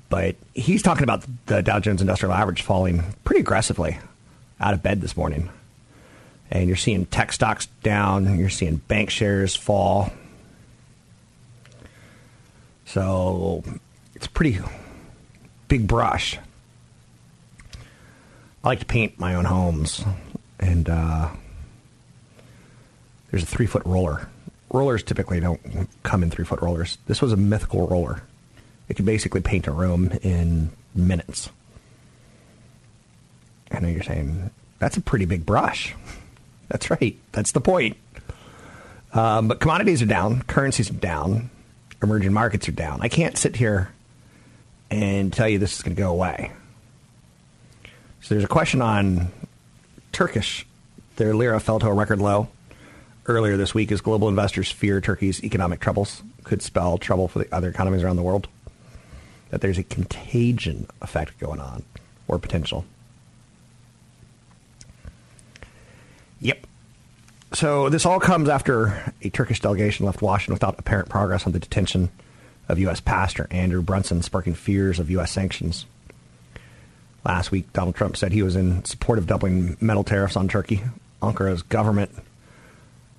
But 0.09 0.37
he's 0.55 0.83
talking 0.83 1.03
about 1.03 1.25
the 1.46 1.62
Dow 1.62 1.81
Jones 1.81 2.01
Industrial 2.01 2.33
Average 2.33 2.62
falling 2.62 3.03
pretty 3.25 3.40
aggressively 3.40 3.99
out 4.61 4.75
of 4.75 4.83
bed 4.83 5.01
this 5.01 5.16
morning. 5.16 5.51
And 6.51 6.68
you're 6.68 6.77
seeing 6.77 7.07
tech 7.07 7.33
stocks 7.33 7.66
down, 7.83 8.38
you're 8.38 8.51
seeing 8.51 8.77
bank 8.77 9.11
shares 9.11 9.57
fall. 9.57 10.12
So 12.85 13.64
it's 14.14 14.29
pretty 14.29 14.61
big 15.68 15.88
brush. 15.88 16.38
I 18.62 18.68
like 18.68 18.81
to 18.81 18.87
paint 18.87 19.18
my 19.18 19.35
own 19.35 19.44
homes, 19.44 20.05
and 20.59 20.88
uh, 20.88 21.31
there's 23.31 23.42
a 23.42 23.46
three 23.46 23.66
foot 23.66 23.85
roller. 23.85 24.29
Rollers 24.70 25.03
typically 25.03 25.40
don't 25.40 25.88
come 26.03 26.22
in 26.22 26.31
three 26.31 26.44
foot 26.44 26.61
rollers. 26.61 26.99
This 27.07 27.20
was 27.22 27.33
a 27.33 27.37
mythical 27.37 27.87
roller. 27.87 28.22
It 28.88 28.94
could 28.94 29.07
basically 29.07 29.40
paint 29.40 29.66
a 29.66 29.72
room 29.72 30.11
in 30.22 30.70
minutes. 30.94 31.51
I 33.70 33.81
know 33.81 33.88
you're 33.88 34.03
saying 34.03 34.51
that's 34.79 34.96
a 34.96 35.01
pretty 35.01 35.25
big 35.25 35.44
brush. 35.44 35.94
That's 36.68 36.90
right. 36.90 37.16
That's 37.31 37.53
the 37.53 37.61
point. 37.61 37.96
Um, 39.12 39.46
but 39.46 39.61
commodities 39.61 40.03
are 40.03 40.07
down, 40.07 40.42
currencies 40.42 40.90
are 40.90 40.94
down, 40.94 41.49
emerging 42.03 42.33
markets 42.33 42.68
are 42.68 42.72
down. 42.72 42.99
I 43.03 43.09
can't 43.09 43.38
sit 43.38 43.55
here 43.55 43.92
and 44.90 45.33
tell 45.33 45.49
you 45.49 45.59
this 45.59 45.77
is 45.77 45.83
going 45.83 45.94
to 45.94 46.03
go 46.03 46.11
away. 46.11 46.51
So 48.20 48.35
there's 48.35 48.44
a 48.44 48.49
question 48.49 48.83
on 48.83 49.29
Turkish. 50.12 50.66
Their 51.16 51.35
lira 51.35 51.61
fell 51.61 51.79
to 51.79 51.87
a 51.87 51.94
record 51.94 52.20
low 52.20 52.49
earlier 53.27 53.57
this 53.57 53.75
week 53.75 53.92
as 53.92 54.01
global 54.01 54.29
investors 54.29 54.70
fear 54.70 55.01
Turkey's 55.01 55.42
economic 55.44 55.81
troubles 55.81 56.22
could 56.44 56.62
spell 56.62 56.99
trouble 56.99 57.29
for 57.29 57.38
the 57.40 57.55
other 57.55 57.68
economies 57.68 58.03
around 58.03 58.16
the 58.16 58.22
world. 58.22 58.49
That 59.51 59.61
there's 59.61 59.79
a 59.79 59.85
contagion 59.85 60.87
effect 61.01 61.39
going 61.39 61.61
on 61.61 61.85
or 62.29 62.39
potential. 62.39 62.85
Yep. 66.41 66.67
So 67.53 67.89
this 67.89 68.05
all 68.05 68.21
comes 68.21 68.49
after 68.49 69.13
a 69.23 69.31
Turkish 69.31 69.61
delegation 69.61 70.05
left 70.05 70.21
Washington 70.21 70.55
without 70.55 70.79
apparent 70.79 71.09
progress 71.09 71.47
on 71.47 71.53
the 71.53 71.59
detention 71.59 72.11
of 72.69 72.79
U.S. 72.81 73.01
pastor 73.01 73.47
Andrew 73.51 73.83
Brunson, 73.83 74.23
sparking 74.23 74.55
fears 74.55 74.99
of 74.99 75.11
U.S. 75.11 75.31
sanctions. 75.31 75.87
Last 77.25 77.51
week, 77.51 77.73
Donald 77.73 77.95
Trump 77.95 78.17
said 78.17 78.33
he 78.33 78.43
was 78.43 78.57
in 78.57 78.85
support 78.85 79.19
of 79.19 79.27
doubling 79.27 79.77
metal 79.81 80.05
tariffs 80.05 80.37
on 80.37 80.49
Turkey. 80.49 80.83
Ankara's 81.23 81.63
government 81.63 82.11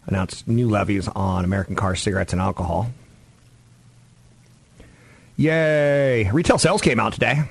announced 0.06 0.48
new 0.48 0.70
levies 0.70 1.08
on 1.10 1.44
American 1.44 1.76
cars, 1.76 2.02
cigarettes, 2.02 2.32
and 2.32 2.42
alcohol. 2.42 2.92
Yay! 5.38 6.30
Retail 6.32 6.58
sales 6.58 6.82
came 6.82 7.00
out 7.00 7.13
today, 7.13 7.43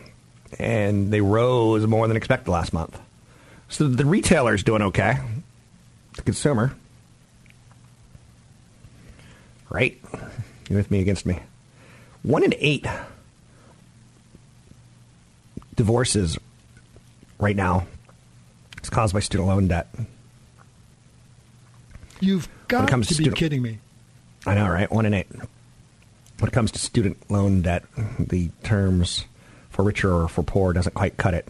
and 0.58 1.12
they 1.12 1.20
rose 1.20 1.86
more 1.86 2.06
than 2.08 2.16
expected 2.16 2.50
last 2.50 2.72
month. 2.72 2.98
So 3.68 3.86
the 3.86 4.04
retailer's 4.04 4.62
doing 4.62 4.82
okay. 4.82 5.18
The 6.16 6.22
consumer, 6.22 6.74
right? 9.70 10.00
You 10.68 10.76
with 10.76 10.90
me 10.90 11.00
against 11.00 11.26
me? 11.26 11.38
One 12.22 12.42
in 12.42 12.54
eight 12.58 12.86
divorces 15.76 16.38
right 17.38 17.54
now 17.54 17.86
is 18.82 18.90
caused 18.90 19.14
by 19.14 19.20
student 19.20 19.48
loan 19.48 19.68
debt. 19.68 19.94
You've 22.18 22.48
got 22.66 22.88
to 22.88 22.96
be 22.96 23.04
student, 23.04 23.36
kidding 23.36 23.62
me. 23.62 23.78
I 24.44 24.54
know, 24.54 24.68
right? 24.68 24.90
One 24.90 25.06
in 25.06 25.14
eight. 25.14 25.28
When 26.38 26.48
it 26.48 26.52
comes 26.52 26.70
to 26.72 26.78
student 26.78 27.30
loan 27.30 27.62
debt, 27.62 27.84
the 28.18 28.50
terms 28.62 29.24
for 29.70 29.84
richer 29.84 30.12
or 30.12 30.28
for 30.28 30.42
poor 30.42 30.72
doesn't 30.72 30.94
quite 30.94 31.16
cut 31.16 31.34
it. 31.34 31.48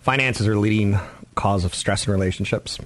Finances 0.00 0.46
are 0.46 0.52
a 0.52 0.60
leading 0.60 0.98
cause 1.34 1.64
of 1.64 1.74
stress 1.74 2.06
in 2.06 2.12
relationships. 2.12 2.78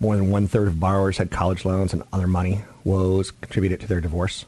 More 0.00 0.16
than 0.16 0.30
one 0.30 0.48
third 0.48 0.66
of 0.66 0.80
borrowers 0.80 1.18
had 1.18 1.30
college 1.30 1.64
loans 1.64 1.92
and 1.92 2.02
other 2.12 2.26
money 2.26 2.62
woes 2.82 3.30
contributed 3.30 3.80
to 3.80 3.86
their 3.86 4.00
divorce. 4.00 4.44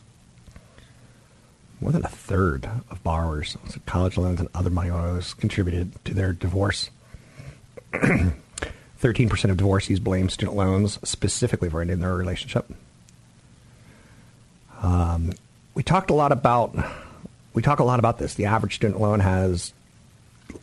More 1.81 1.93
than 1.93 2.05
a 2.05 2.09
third 2.09 2.69
of 2.91 3.03
borrowers 3.05 3.57
had 3.73 3.87
college 3.87 4.17
loans 4.17 4.41
and 4.41 4.49
other 4.55 4.71
money 4.71 4.91
woes 4.91 5.35
contributed 5.35 6.05
to 6.05 6.15
their 6.15 6.33
divorce. 6.33 6.91
13% 7.93 9.51
of 9.51 9.57
divorcees 9.57 10.01
blame 10.01 10.29
student 10.29 10.57
loans 10.57 10.99
specifically 11.05 11.71
for 11.71 11.81
ending 11.81 12.01
their 12.01 12.17
relationship. 12.17 12.73
Um, 14.85 15.33
we 15.73 15.83
talked 15.83 16.11
a 16.11 16.15
lot 16.15 16.31
about 16.31 16.77
we 17.55 17.63
talk 17.63 17.79
a 17.79 17.85
lot 17.85 17.99
about 17.99 18.19
this. 18.19 18.35
The 18.35 18.45
average 18.45 18.75
student 18.75 19.01
loan 19.01 19.21
has 19.21 19.73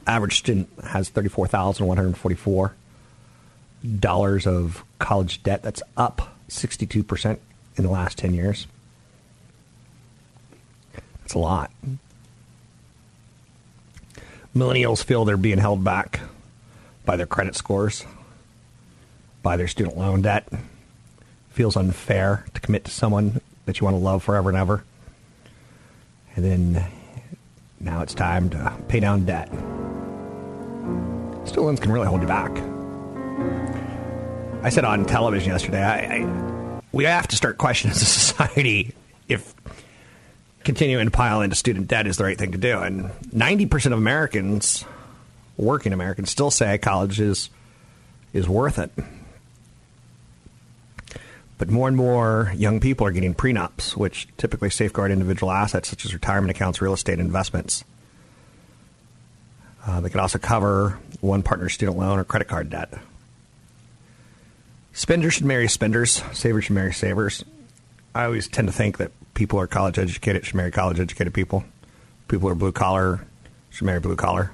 average 0.05 0.37
student 0.37 0.69
has 0.83 1.09
thirty 1.09 1.27
four 1.27 1.47
thousand 1.47 1.87
one 1.87 1.97
hundred 1.97 2.15
forty 2.15 2.35
four 2.35 2.75
dollars 3.99 4.45
of 4.45 4.83
college 4.99 5.41
debt. 5.41 5.63
That's 5.63 5.81
up 5.97 6.35
sixty 6.47 6.85
two 6.85 7.03
percent 7.03 7.41
in 7.77 7.83
the 7.83 7.89
last 7.89 8.19
ten 8.19 8.35
years. 8.35 8.67
That's 11.21 11.33
a 11.33 11.39
lot. 11.39 11.71
Millennials 14.55 15.03
feel 15.03 15.25
they're 15.25 15.35
being 15.35 15.57
held 15.57 15.83
back 15.83 16.19
by 17.05 17.15
their 17.15 17.25
credit 17.25 17.55
scores, 17.55 18.05
by 19.41 19.57
their 19.57 19.67
student 19.67 19.97
loan 19.97 20.21
debt. 20.21 20.47
Feels 21.49 21.75
unfair 21.75 22.45
to 22.53 22.61
commit 22.61 22.85
to 22.85 22.91
someone 22.91 23.41
that 23.65 23.79
you 23.79 23.85
want 23.85 23.95
to 23.95 23.99
love 23.99 24.23
forever 24.23 24.49
and 24.49 24.57
ever. 24.57 24.83
And 26.35 26.45
then 26.45 26.85
now 27.79 28.01
it's 28.01 28.13
time 28.13 28.49
to 28.51 28.73
pay 28.87 28.99
down 28.99 29.25
debt. 29.25 29.49
Student 31.45 31.65
loans 31.65 31.79
can 31.79 31.91
really 31.91 32.07
hold 32.07 32.21
you 32.21 32.27
back. 32.27 32.51
I 34.63 34.69
said 34.69 34.85
on 34.85 35.05
television 35.05 35.51
yesterday, 35.51 35.81
I, 35.81 35.97
I, 36.17 36.81
we 36.91 37.05
have 37.05 37.27
to 37.29 37.35
start 37.35 37.57
questioning 37.57 37.91
as 37.95 38.01
a 38.01 38.05
society 38.05 38.93
if 39.27 39.53
continuing 40.63 41.05
to 41.05 41.11
pile 41.11 41.41
into 41.41 41.55
student 41.55 41.87
debt 41.87 42.05
is 42.05 42.17
the 42.17 42.23
right 42.23 42.37
thing 42.37 42.51
to 42.51 42.57
do. 42.57 42.79
And 42.79 43.09
90% 43.33 43.87
of 43.87 43.93
Americans, 43.93 44.85
working 45.57 45.93
Americans, 45.93 46.29
still 46.29 46.51
say 46.51 46.77
college 46.77 47.19
is, 47.19 47.49
is 48.33 48.47
worth 48.47 48.77
it. 48.77 48.91
But 51.61 51.69
more 51.69 51.87
and 51.87 51.95
more 51.95 52.51
young 52.55 52.79
people 52.79 53.05
are 53.05 53.11
getting 53.11 53.35
prenups, 53.35 53.95
which 53.95 54.27
typically 54.35 54.71
safeguard 54.71 55.11
individual 55.11 55.51
assets 55.51 55.89
such 55.89 56.05
as 56.05 56.11
retirement 56.11 56.49
accounts, 56.49 56.81
real 56.81 56.93
estate 56.93 57.19
investments. 57.19 57.83
Uh, 59.85 60.01
they 60.01 60.09
can 60.09 60.21
also 60.21 60.39
cover 60.39 60.97
one 61.19 61.43
partner's 61.43 61.73
student 61.73 61.99
loan 61.99 62.17
or 62.17 62.23
credit 62.23 62.47
card 62.47 62.71
debt. 62.71 62.91
Spenders 64.93 65.35
should 65.35 65.45
marry 65.45 65.67
spenders, 65.67 66.23
savers 66.33 66.63
should 66.63 66.73
marry 66.73 66.93
savers. 66.93 67.45
I 68.15 68.23
always 68.23 68.47
tend 68.47 68.67
to 68.67 68.73
think 68.73 68.97
that 68.97 69.11
people 69.35 69.59
who 69.59 69.63
are 69.63 69.67
college 69.67 69.99
educated 69.99 70.43
should 70.43 70.55
marry 70.55 70.71
college 70.71 70.99
educated 70.99 71.31
people. 71.31 71.63
People 72.27 72.47
who 72.47 72.53
are 72.53 72.55
blue 72.55 72.71
collar 72.71 73.27
should 73.69 73.85
marry 73.85 73.99
blue 73.99 74.15
collar. 74.15 74.51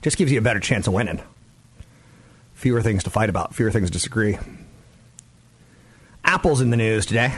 Just 0.00 0.16
gives 0.16 0.32
you 0.32 0.38
a 0.38 0.42
better 0.42 0.60
chance 0.60 0.86
of 0.86 0.94
winning. 0.94 1.20
Fewer 2.54 2.80
things 2.80 3.04
to 3.04 3.10
fight 3.10 3.28
about, 3.28 3.54
fewer 3.54 3.70
things 3.70 3.90
to 3.90 3.92
disagree. 3.92 4.38
Apple's 6.24 6.60
in 6.60 6.70
the 6.70 6.76
news 6.76 7.06
today. 7.06 7.34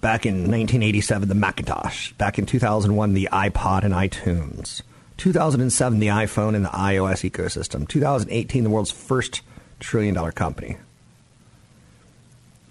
Back 0.00 0.26
in 0.26 0.34
1987, 0.34 1.28
the 1.28 1.34
Macintosh. 1.34 2.12
Back 2.12 2.38
in 2.38 2.46
2001, 2.46 3.14
the 3.14 3.28
iPod 3.32 3.84
and 3.84 3.94
iTunes. 3.94 4.82
2007, 5.16 5.98
the 5.98 6.08
iPhone 6.08 6.54
and 6.54 6.64
the 6.64 6.70
iOS 6.70 7.28
ecosystem. 7.28 7.88
2018, 7.88 8.64
the 8.64 8.70
world's 8.70 8.90
first 8.90 9.40
trillion 9.80 10.14
dollar 10.14 10.32
company. 10.32 10.76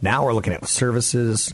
Now 0.01 0.25
we're 0.25 0.33
looking 0.33 0.53
at 0.53 0.67
services, 0.67 1.53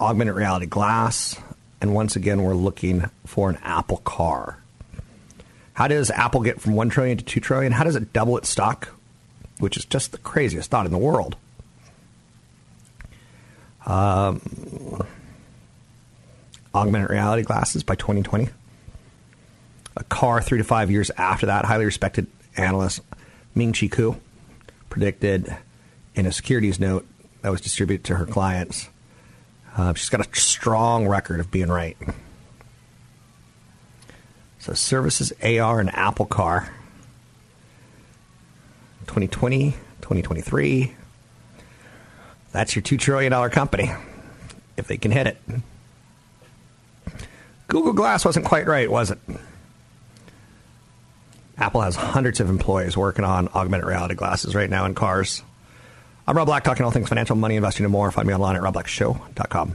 augmented 0.00 0.34
reality 0.34 0.66
glass, 0.66 1.36
and 1.80 1.94
once 1.94 2.16
again, 2.16 2.42
we're 2.42 2.54
looking 2.54 3.04
for 3.26 3.50
an 3.50 3.58
Apple 3.62 3.98
car. 3.98 4.58
How 5.74 5.86
does 5.86 6.10
Apple 6.10 6.40
get 6.40 6.60
from 6.60 6.74
1 6.74 6.88
trillion 6.88 7.18
to 7.18 7.24
2 7.24 7.38
trillion? 7.38 7.70
How 7.70 7.84
does 7.84 7.94
it 7.94 8.12
double 8.12 8.36
its 8.36 8.48
stock? 8.48 8.97
Which 9.58 9.76
is 9.76 9.84
just 9.84 10.12
the 10.12 10.18
craziest 10.18 10.70
thought 10.70 10.86
in 10.86 10.92
the 10.92 10.98
world. 10.98 11.36
Um, 13.86 14.40
augmented 16.74 17.10
reality 17.10 17.42
glasses 17.42 17.82
by 17.82 17.94
2020. 17.94 18.48
A 19.96 20.04
car 20.04 20.40
three 20.40 20.58
to 20.58 20.64
five 20.64 20.90
years 20.90 21.10
after 21.16 21.46
that. 21.46 21.64
Highly 21.64 21.84
respected 21.86 22.26
analyst 22.56 23.00
Ming 23.54 23.72
Chi 23.72 23.86
Kuo 23.86 24.18
predicted 24.90 25.56
in 26.14 26.26
a 26.26 26.32
securities 26.32 26.78
note 26.78 27.06
that 27.42 27.50
was 27.50 27.60
distributed 27.60 28.04
to 28.04 28.16
her 28.16 28.26
clients. 28.26 28.88
Uh, 29.76 29.94
she's 29.94 30.08
got 30.08 30.20
a 30.20 30.38
strong 30.38 31.06
record 31.06 31.40
of 31.40 31.50
being 31.50 31.68
right. 31.68 31.96
So 34.58 34.74
services 34.74 35.32
AR 35.42 35.80
and 35.80 35.94
Apple 35.94 36.26
Car 36.26 36.70
2020, 39.08 39.72
2023. 40.00 40.94
That's 42.52 42.76
your 42.76 42.82
$2 42.82 42.98
trillion 42.98 43.50
company 43.50 43.90
if 44.76 44.86
they 44.86 44.96
can 44.96 45.10
hit 45.10 45.26
it. 45.26 45.38
Google 47.66 47.92
Glass 47.92 48.24
wasn't 48.24 48.46
quite 48.46 48.66
right, 48.66 48.90
was 48.90 49.10
it? 49.10 49.18
Apple 51.58 51.80
has 51.80 51.96
hundreds 51.96 52.40
of 52.40 52.48
employees 52.48 52.96
working 52.96 53.24
on 53.24 53.48
augmented 53.48 53.86
reality 53.86 54.14
glasses 54.14 54.54
right 54.54 54.70
now 54.70 54.86
in 54.86 54.94
cars. 54.94 55.42
I'm 56.26 56.36
Rob 56.36 56.46
Black, 56.46 56.62
talking 56.62 56.84
all 56.84 56.90
things 56.90 57.08
financial, 57.08 57.36
money, 57.36 57.56
investing, 57.56 57.84
and 57.84 57.92
more. 57.92 58.10
Find 58.10 58.28
me 58.28 58.34
online 58.34 58.56
at 58.56 58.62
robblackshow.com. 58.62 59.74